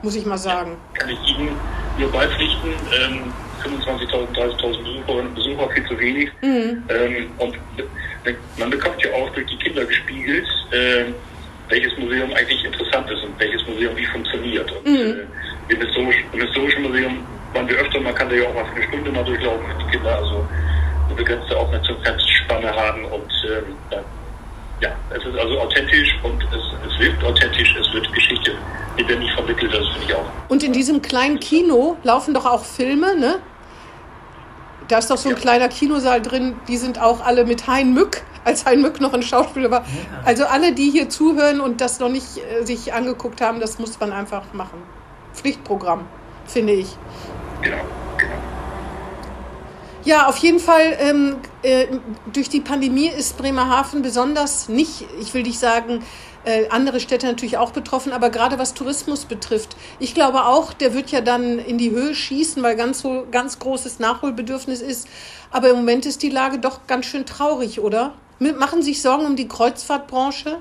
[0.03, 0.77] muss ich mal sagen.
[0.93, 1.55] kann ich Ihnen
[1.97, 2.71] nur beipflichten.
[2.91, 3.34] Ähm,
[3.64, 6.30] 25.000, 30.000 Besucherinnen und Besucher, viel zu wenig.
[6.41, 6.84] Mhm.
[6.89, 7.55] Ähm, und
[8.57, 11.14] man bekommt ja auch durch die Kinder gespiegelt, ähm,
[11.70, 14.72] welches Museum eigentlich interessant ist und welches Museum wie funktioniert.
[14.72, 14.97] Und Mhm.
[15.70, 18.66] äh, im, Historisch, im Historischen Museum waren wir öfter, man kann da ja auch mal
[18.66, 20.47] für eine Stunde mal durchlaufen, wenn die Kinder also
[21.07, 24.03] eine begrenzte Aufmerksamkeitsspanne haben und ähm, dann
[24.82, 28.53] ja, es ist also authentisch und es, es wirkt authentisch, es wird Geschichte
[28.97, 30.25] lebendig vermittelt, das finde ich auch.
[30.49, 33.36] Und in diesem kleinen Kino laufen doch auch Filme, ne?
[34.88, 35.41] Da ist doch so ein Ja.
[35.41, 39.21] kleiner Kinosaal drin, die sind auch alle mit Hein Mück, als Hein Mück noch ein
[39.23, 39.86] Schauspieler war.
[40.25, 43.97] Also alle, die hier zuhören und das noch nicht äh, sich angeguckt haben, das muss
[43.99, 44.82] man einfach machen.
[45.34, 46.05] Pflichtprogramm,
[46.45, 46.97] finde ich.
[47.61, 47.77] Genau.
[50.03, 51.85] Ja, auf jeden Fall, ähm, äh,
[52.33, 56.03] durch die Pandemie ist Bremerhaven besonders nicht, ich will nicht sagen,
[56.43, 59.75] äh, andere Städte natürlich auch betroffen, aber gerade was Tourismus betrifft.
[59.99, 63.99] Ich glaube auch, der wird ja dann in die Höhe schießen, weil ganz ganz großes
[63.99, 65.07] Nachholbedürfnis ist.
[65.51, 68.15] Aber im Moment ist die Lage doch ganz schön traurig, oder?
[68.39, 70.57] Machen Sie sich Sorgen um die Kreuzfahrtbranche?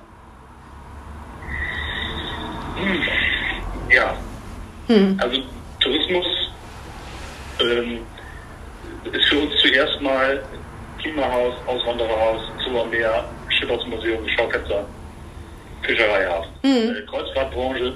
[3.91, 4.17] Ja.
[5.19, 5.43] Also
[5.81, 6.27] Tourismus
[7.61, 8.01] ähm,
[9.13, 10.43] ist für uns zuerst mal
[11.01, 14.87] Klimahaus, Auswandererhaus, Zoo am Meer, Schifffahrtsmuseum, Schaufenster,
[15.83, 16.53] Fischereihafen.
[16.97, 17.95] Äh, Kreuzfahrtbranche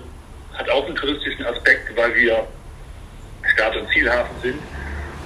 [0.55, 2.47] hat auch einen touristischen Aspekt, weil wir
[3.55, 4.62] Start- und Zielhafen sind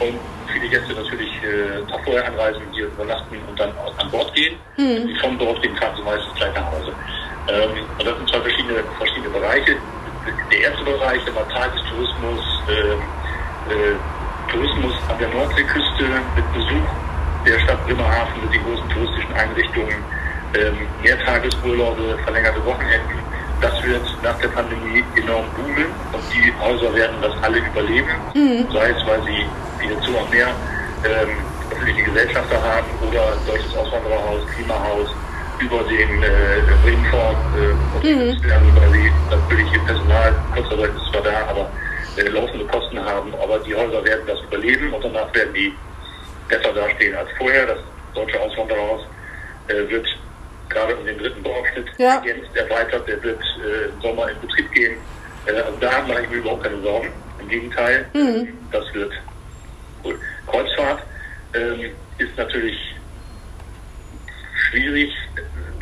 [0.00, 0.20] und
[0.52, 4.58] viele Gäste natürlich äh, Tag vorher anreisen, hier übernachten und dann an Bord gehen.
[4.76, 6.92] Wenn sie von Bord gehen, fahren sie meistens gleich nach Hause.
[7.48, 9.76] Ähm, und das sind zwei verschiedene, verschiedene Bereiche.
[10.50, 13.00] Der erste Bereich, der war Tagestourismus, ähm,
[13.70, 13.94] äh,
[14.48, 16.88] Tourismus an der Nordseeküste mit Besuch
[17.46, 19.96] der Stadt Bremerhaven mit den großen touristischen Einrichtungen,
[20.54, 23.18] ähm, Mehrtagesurlaube, verlängerte Wochenenden.
[23.60, 28.08] Das wird nach der Pandemie enorm boomen und die Häuser werden das alle überleben,
[28.72, 29.46] sei es, weil sie
[29.80, 30.48] wie der Zoo am Meer
[31.04, 31.30] ähm,
[31.70, 35.08] öffentliche Gesellschafter haben oder deutsches Auswandererhaus, Klimahaus
[35.58, 41.22] über den äh, Ringfonds äh, unterstützt werden, weil sie natürlich ihr Personal, Kurzarbeit ist zwar
[41.22, 41.70] da, aber
[42.18, 45.72] äh, laufende Kosten haben, aber die Häuser werden das überleben und danach werden die
[46.48, 47.66] besser dastehen als vorher.
[47.66, 47.78] Das
[48.14, 49.02] deutsche Auswandererhaus
[49.68, 50.06] äh, wird
[50.68, 52.16] gerade um den dritten Bauabschnitt Ja.
[52.16, 54.96] ergänzt, erweitert, der wird äh, im Sommer in Betrieb gehen.
[55.46, 57.08] Äh, also da mache ich mir überhaupt keine Sorgen.
[57.40, 59.12] Im Gegenteil, äh, das wird
[60.02, 60.16] gut.
[60.46, 61.02] Kreuzfahrt
[61.54, 62.76] ähm, ist natürlich
[64.70, 65.10] schwierig.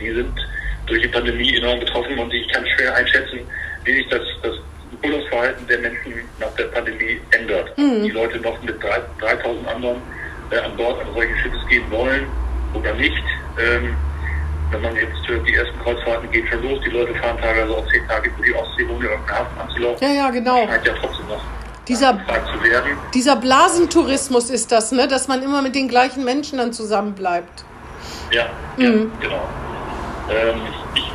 [0.01, 0.33] Die sind
[0.87, 3.41] durch die Pandemie enorm betroffen und ich kann schwer einschätzen,
[3.85, 4.55] wie sich das, das
[5.03, 7.73] Urlaubsverhalten der Menschen nach der Pandemie ändert.
[7.77, 9.97] Die Leute noch mit drei- 3000 anderen
[10.51, 12.27] äh, an Bord eines solchen Schiffes gehen wollen
[12.75, 13.23] oder nicht.
[13.59, 13.97] Ähm,
[14.71, 15.15] wenn man jetzt
[15.47, 18.55] die ersten Kreuzfahrten gehen schon los, die Leute fahren teilweise auch zehn Tage über die
[18.55, 20.09] Ostsee, ohne irgendeinen Hafen anzulaufen.
[20.09, 20.67] Ja, ja, genau.
[20.67, 21.41] Scheint ja trotzdem noch
[21.87, 22.99] Dieser, werden.
[23.15, 25.07] dieser Blasentourismus ist das, ne?
[25.07, 27.65] dass man immer mit den gleichen Menschen dann zusammenbleibt.
[28.33, 28.91] Ja, ja
[29.21, 29.49] genau.
[30.31, 30.61] Ähm,
[30.95, 31.11] ich,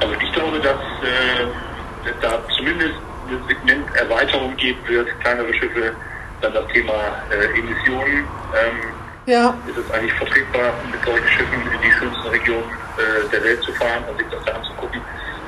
[0.00, 2.94] also ich glaube, dass äh, da zumindest
[3.28, 5.92] eine Segmenterweiterung geben wird, kleinere Schiffe,
[6.40, 8.24] dann das Thema äh, Emissionen.
[8.54, 8.78] Ähm,
[9.26, 12.64] Ja, ist es eigentlich vertretbar, mit solchen Schiffen in die schönsten Regionen
[12.98, 15.00] äh, der Welt zu fahren und sich das da anzugucken.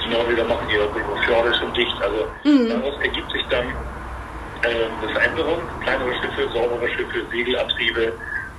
[0.05, 0.89] Die Norweger machen ihre
[1.25, 1.97] Fjorde schon dicht.
[2.01, 2.29] Also
[2.69, 3.67] daraus ergibt sich dann
[4.63, 5.59] äh, eine Veränderung.
[5.83, 8.13] Kleinere Schiffe, saubere Schiffe, Segelabtriebe.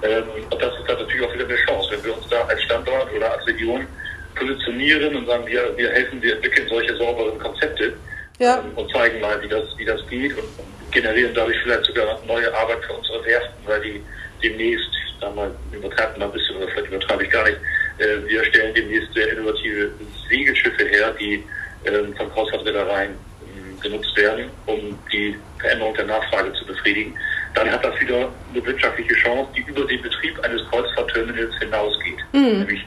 [0.04, 2.62] Ähm, und das ist dann natürlich auch wieder eine Chance, wenn wir uns da als
[2.64, 3.88] Standort oder als Region
[4.36, 7.94] positionieren und sagen, wir, wir helfen, wir entwickeln solche sauberen Konzepte
[8.40, 10.46] ja, ähm, und zeigen mal, wie das, wie das geht und,
[10.92, 14.02] generieren dadurch vielleicht sogar neue Arbeit für unsere Werften, weil die
[14.42, 17.58] demnächst, sagen wir mal, übertreibt mal ein bisschen oder vielleicht übertreibe ich gar nicht,
[17.98, 19.92] äh, wir stellen demnächst sehr innovative
[20.30, 21.44] Segelschiffe her, die
[21.86, 27.14] ähm, von Kreuzfahrtreedereien ähm, genutzt werden, um die Veränderung der Nachfrage zu befriedigen.
[27.54, 32.86] Dann hat das wieder eine wirtschaftliche Chance, die über den Betrieb eines Kreuzfahrtterminals hinausgeht, nämlich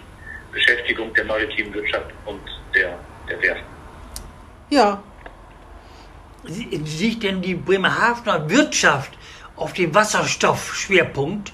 [0.52, 2.40] Beschäftigung der maritimen Wirtschaft und
[2.74, 3.66] der, der Werften.
[4.70, 5.02] ja.
[6.44, 9.12] Liegt denn die Bremerhavener Wirtschaft
[9.56, 11.52] auf dem Wasserstoffschwerpunkt?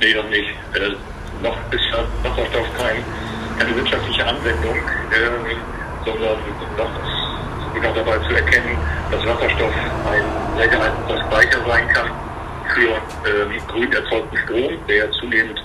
[0.00, 0.50] Nee, noch nicht.
[0.74, 0.96] Äh,
[1.42, 1.84] noch ist
[2.22, 3.04] Wasserstoff kein,
[3.58, 6.38] keine wirtschaftliche Anwendung, äh, sondern
[6.76, 8.76] noch ist sogar dabei zu erkennen,
[9.10, 9.72] dass Wasserstoff
[10.10, 10.24] ein
[10.56, 12.10] sehr geeigneter Speicher sein kann
[12.74, 15.62] für äh, grün erzeugten Strom, der zunehmend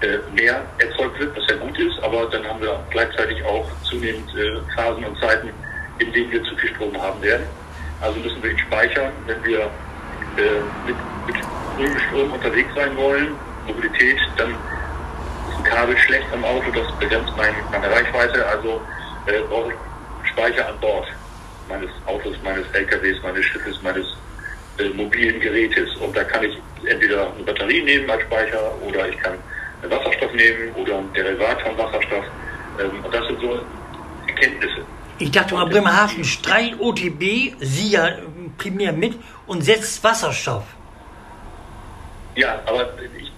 [0.00, 4.28] äh, mehr erzeugt wird, was ja gut ist, aber dann haben wir gleichzeitig auch zunehmend
[4.36, 5.50] äh, Phasen und Zeiten,
[5.98, 7.46] in denen wir zu viel Strom haben werden.
[8.00, 11.36] Also müssen wir ihn speichern, wenn wir äh, mit, mit
[11.76, 13.34] grünem Strom unterwegs sein wollen,
[13.66, 18.80] Mobilität, dann ist ein Kabel schlecht am Auto, das begrenzt mein, meine Reichweite, also
[19.26, 21.06] äh, brauche ich Speicher an Bord
[21.68, 24.06] meines Autos, meines LKWs, meines Schiffes, meines
[24.78, 25.94] äh, mobilen Gerätes.
[25.96, 29.38] Und da kann ich entweder eine Batterie nehmen als Speicher oder ich kann
[29.88, 32.24] Wasserstoff nehmen oder ein Derivat von Wasserstoff.
[32.80, 33.60] Ähm, und das sind so
[34.26, 34.84] Erkenntnisse.
[35.18, 38.14] Ich dachte mal, Bremerhaven streicht OTB, Sie ja äh,
[38.58, 39.14] primär mit
[39.46, 40.64] und setzt Wasserstoff.
[42.34, 43.30] Ja, aber ich,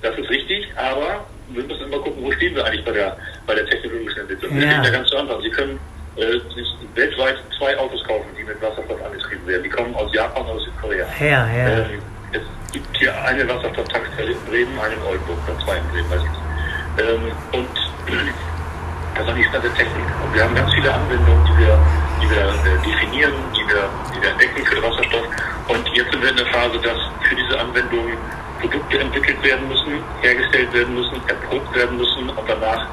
[0.00, 3.16] das ist richtig, aber wir müssen immer gucken, wo stehen wir eigentlich bei der,
[3.46, 4.54] bei der technologischen Entwicklung.
[4.56, 4.70] Wir Ja.
[4.70, 5.42] stehen da ganz zu Anfang.
[5.42, 5.80] Sie können
[6.16, 9.62] äh, sich weltweit zwei Autos kaufen, die mit Wasserstoff angetrieben werden.
[9.64, 11.06] Die kommen aus Japan oder Südkorea.
[11.20, 11.68] Ja, ja.
[11.80, 12.02] Ähm,
[12.32, 16.20] es gibt hier eine Wasserstofftankstelle in Bremen, eine in Oldenburg, oder zwei in Bremen, weiß
[16.22, 17.10] ich nicht.
[17.10, 17.68] Ähm, und
[19.18, 20.06] das ist eigentlich der Technik.
[20.22, 21.78] Und wir haben ganz viele Anwendungen, die wir,
[22.22, 25.26] die wir äh, definieren, die wir, die wir entdecken für den Wasserstoff.
[25.66, 26.98] Und jetzt sind wir in der Phase, dass
[27.28, 28.16] für diese Anwendungen
[28.60, 32.86] Produkte entwickelt werden müssen, hergestellt werden müssen, erprobt werden müssen und danach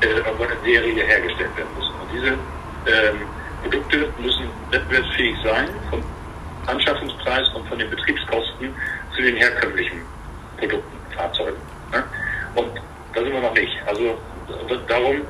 [0.00, 1.94] äh, irgendwann in Serie hergestellt werden müssen.
[2.00, 3.20] Und diese ähm,
[3.62, 6.02] Produkte müssen wettbewerbsfähig sein vom
[6.66, 8.74] Anschaffungspreis und von den Betriebskosten
[9.14, 10.00] zu den herkömmlichen
[10.58, 11.60] Produkten, Fahrzeugen.
[11.92, 12.02] Ne?
[12.54, 12.70] Und
[13.14, 13.76] da sind wir noch nicht.
[13.86, 14.18] Also
[14.88, 15.22] darum,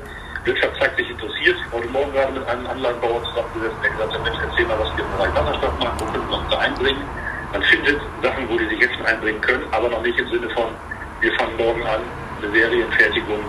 [0.47, 1.57] Wirtschaft zeigt sich interessiert.
[1.73, 5.03] Heute Morgen gerade mit einem Anlagenbauer zusammengesessen, der gesagt hat, Mensch, erzähl mal, was wir
[5.03, 7.03] im Bereich Wasserstoff machen, wo können wir uns da einbringen.
[7.51, 10.71] Man findet Sachen, wo die sich jetzt einbringen können, aber noch nicht im Sinne von,
[11.19, 11.99] wir fangen morgen an,
[12.41, 13.43] eine Serienfertigung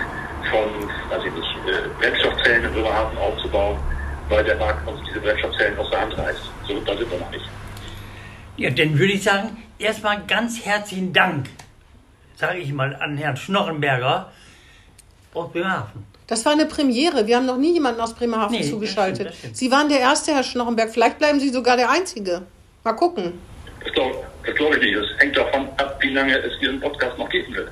[0.51, 0.68] von,
[1.11, 3.78] weiß ich nicht, äh, Brennstoffzellen in Bremerhaven aufzubauen,
[4.28, 6.51] weil der Markt uns diese Brennstoffzellen aus der Hand reißt.
[6.66, 7.49] So, da sind wir noch nicht.
[8.57, 11.49] Ja, dann würde ich sagen, erstmal ganz herzlichen Dank,
[12.34, 14.32] sage ich mal, an Herrn Schnorrenberger
[15.34, 16.17] aus Bremerhaven.
[16.28, 17.26] Das war eine Premiere.
[17.26, 19.16] Wir haben noch nie jemanden aus Bremerhaven Nee, das zugeschaltet.
[19.16, 19.56] stimmt, das stimmt.
[19.56, 20.90] Sie waren der Erste, Herr Schnorrenberg.
[20.90, 22.42] Vielleicht bleiben Sie sogar der Einzige.
[22.84, 23.40] Mal gucken.
[23.84, 24.14] Das glaube
[24.46, 24.96] das glaub ich nicht.
[24.96, 27.68] Das hängt davon ab, wie lange es diesen Podcast noch geben wird.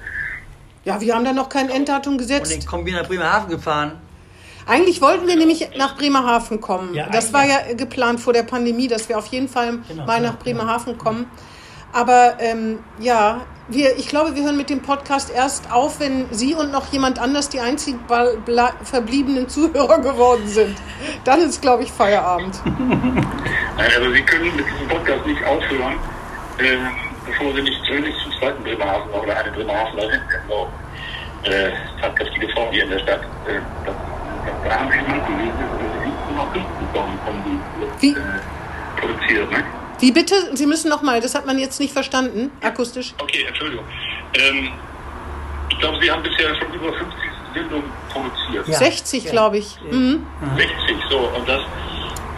[0.84, 2.66] Ja, wir haben da noch kein Enddatum Und dann gesetzt.
[2.66, 3.92] kommen wir nach Bremerhaven gefahren.
[4.66, 6.92] Eigentlich wollten wir nämlich nach Bremerhaven kommen.
[6.94, 10.20] Ja, das war ja geplant vor der Pandemie, dass wir auf jeden Fall Genau, mal
[10.20, 11.26] nach Bremerhaven kommen.
[11.92, 16.54] Aber ähm, ja, wir, ich glaube, wir hören mit dem Podcast erst auf, wenn Sie
[16.54, 18.00] und noch jemand anders die einzigen
[18.84, 20.76] verbliebenen Zuhörer geworden sind.
[21.24, 22.60] Dann ist, glaube ich, Feierabend.
[22.64, 25.94] Nein, also Sie können mit diesem Podcast nicht aufhören,
[26.58, 26.76] äh,
[27.26, 30.68] bevor Sie nicht zumindest zum zweiten Bremerhaven oder eine Bremerhavenerin genau,
[31.42, 33.22] äh, tatkräftige Frau hier in der Stadt.
[33.46, 33.94] Äh, das,
[34.68, 35.52] da haben Sie mal gelesen,
[36.24, 37.60] Sie noch bekommen, um
[38.00, 38.14] die äh,
[39.00, 39.64] produziert, ne?
[40.00, 40.34] Wie bitte?
[40.54, 43.14] Sie müssen noch mal, das hat man jetzt nicht verstanden, akustisch.
[43.18, 43.84] Okay, Entschuldigung.
[44.34, 44.70] Ähm,
[45.70, 47.08] ich glaube, Sie haben bisher schon über 50
[47.54, 48.68] Sendungen produziert.
[48.68, 48.78] Ja.
[48.78, 49.78] 60, glaube ich.
[49.90, 50.26] Mhm.
[50.56, 50.74] 60,
[51.10, 51.18] so.
[51.18, 51.62] Und das,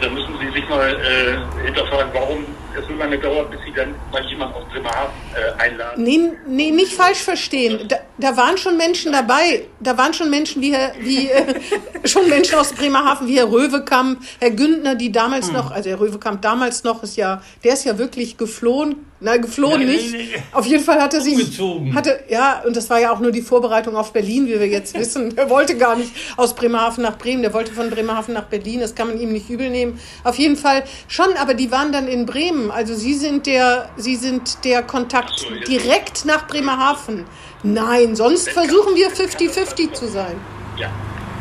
[0.01, 2.45] da müssen Sie sich mal äh, hinterfragen, warum
[2.77, 6.03] es so lange dauert, bis Sie dann mal jemanden aus Bremerhaven äh, einladen.
[6.03, 7.87] Nee, nee, nicht falsch verstehen.
[7.87, 9.65] Da, da waren schon Menschen dabei.
[9.79, 11.55] Da waren schon Menschen wie, Herr, wie äh,
[12.05, 15.53] schon Menschen aus Bremerhaven wie Herr Röwekamp, Herr Güntner, die damals Hm.
[15.55, 19.05] noch, also Herr Röwekamp damals noch ist ja, der ist ja wirklich geflohen.
[19.21, 20.13] Nein, geflohen Nein, nicht.
[20.13, 20.43] nein, nein.
[20.53, 21.93] Auf jeden Fall hat er sich Umgezogen.
[21.93, 24.93] hatte ja und das war ja auch nur die Vorbereitung auf Berlin, wie wir jetzt
[24.97, 25.37] wissen.
[25.37, 28.79] Er wollte gar nicht aus Bremerhaven nach Bremen, der wollte von Bremerhaven nach Berlin.
[28.79, 29.99] Das kann man ihm nicht übel nehmen.
[30.23, 32.58] Auf jeden Fall schon, aber die waren dann in Bremen.
[32.71, 37.25] Also Sie sind der, Sie sind der Kontakt so, direkt nach Bremerhaven.
[37.63, 40.35] Nein, sonst versuchen wir 50-50 zu sein.
[40.77, 40.89] Ja.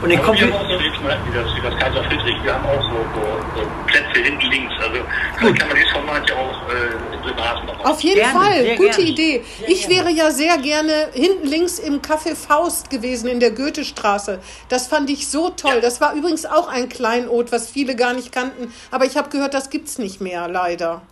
[0.01, 2.55] Und Aber kommt wir die- haben auch so wie, das, wie das Kaiser Friedrich, wir
[2.55, 4.72] haben auch so, so, so Plätze hinten links.
[4.80, 5.01] Also
[5.38, 8.76] vielleicht kann man dieses Format ja auch äh, in Bremerhaven noch Auf jeden Gerne, Fall,
[8.76, 9.11] gute gerne.
[9.11, 9.42] Idee.
[9.59, 9.94] Sehr ich gerne.
[9.96, 14.38] wäre ja sehr gerne hinten links im Café Faust gewesen in der Goethestraße.
[14.68, 15.80] Das fand ich so toll.
[15.80, 18.72] Das war übrigens auch ein Kleinod, was viele gar nicht kannten.
[18.92, 21.03] Aber ich habe gehört, das gibt's nicht mehr, leider.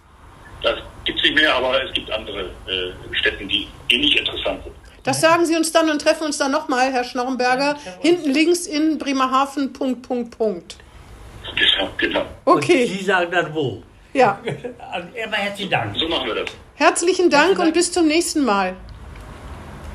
[0.62, 4.74] Das gibt es nicht mehr, aber es gibt andere äh, Städten, die ähnlich interessant sind.
[5.06, 7.76] Das sagen Sie uns dann und treffen uns dann nochmal, Herr Schnorrenberger.
[8.00, 10.76] Hinten links in Bremerhaven, Punkt, Punkt, Punkt.
[11.54, 12.20] Genau, genau.
[12.44, 13.82] Und Okay, Sie sagen dann wo.
[14.12, 14.40] ja.
[14.92, 15.96] Also Erstmal herzlichen Dank.
[15.96, 16.50] So machen wir das.
[16.74, 18.76] Herzlichen Dank und bis zum nächsten Mal.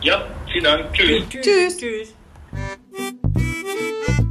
[0.02, 0.94] Ja, vielen Dank.
[0.94, 1.24] Tschüss.
[1.30, 1.78] Tschüss.
[1.78, 2.14] Tschüss.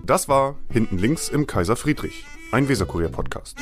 [0.04, 3.56] Das war Hinten links im Kaiser Friedrich, ein Weserkurier-Podcast.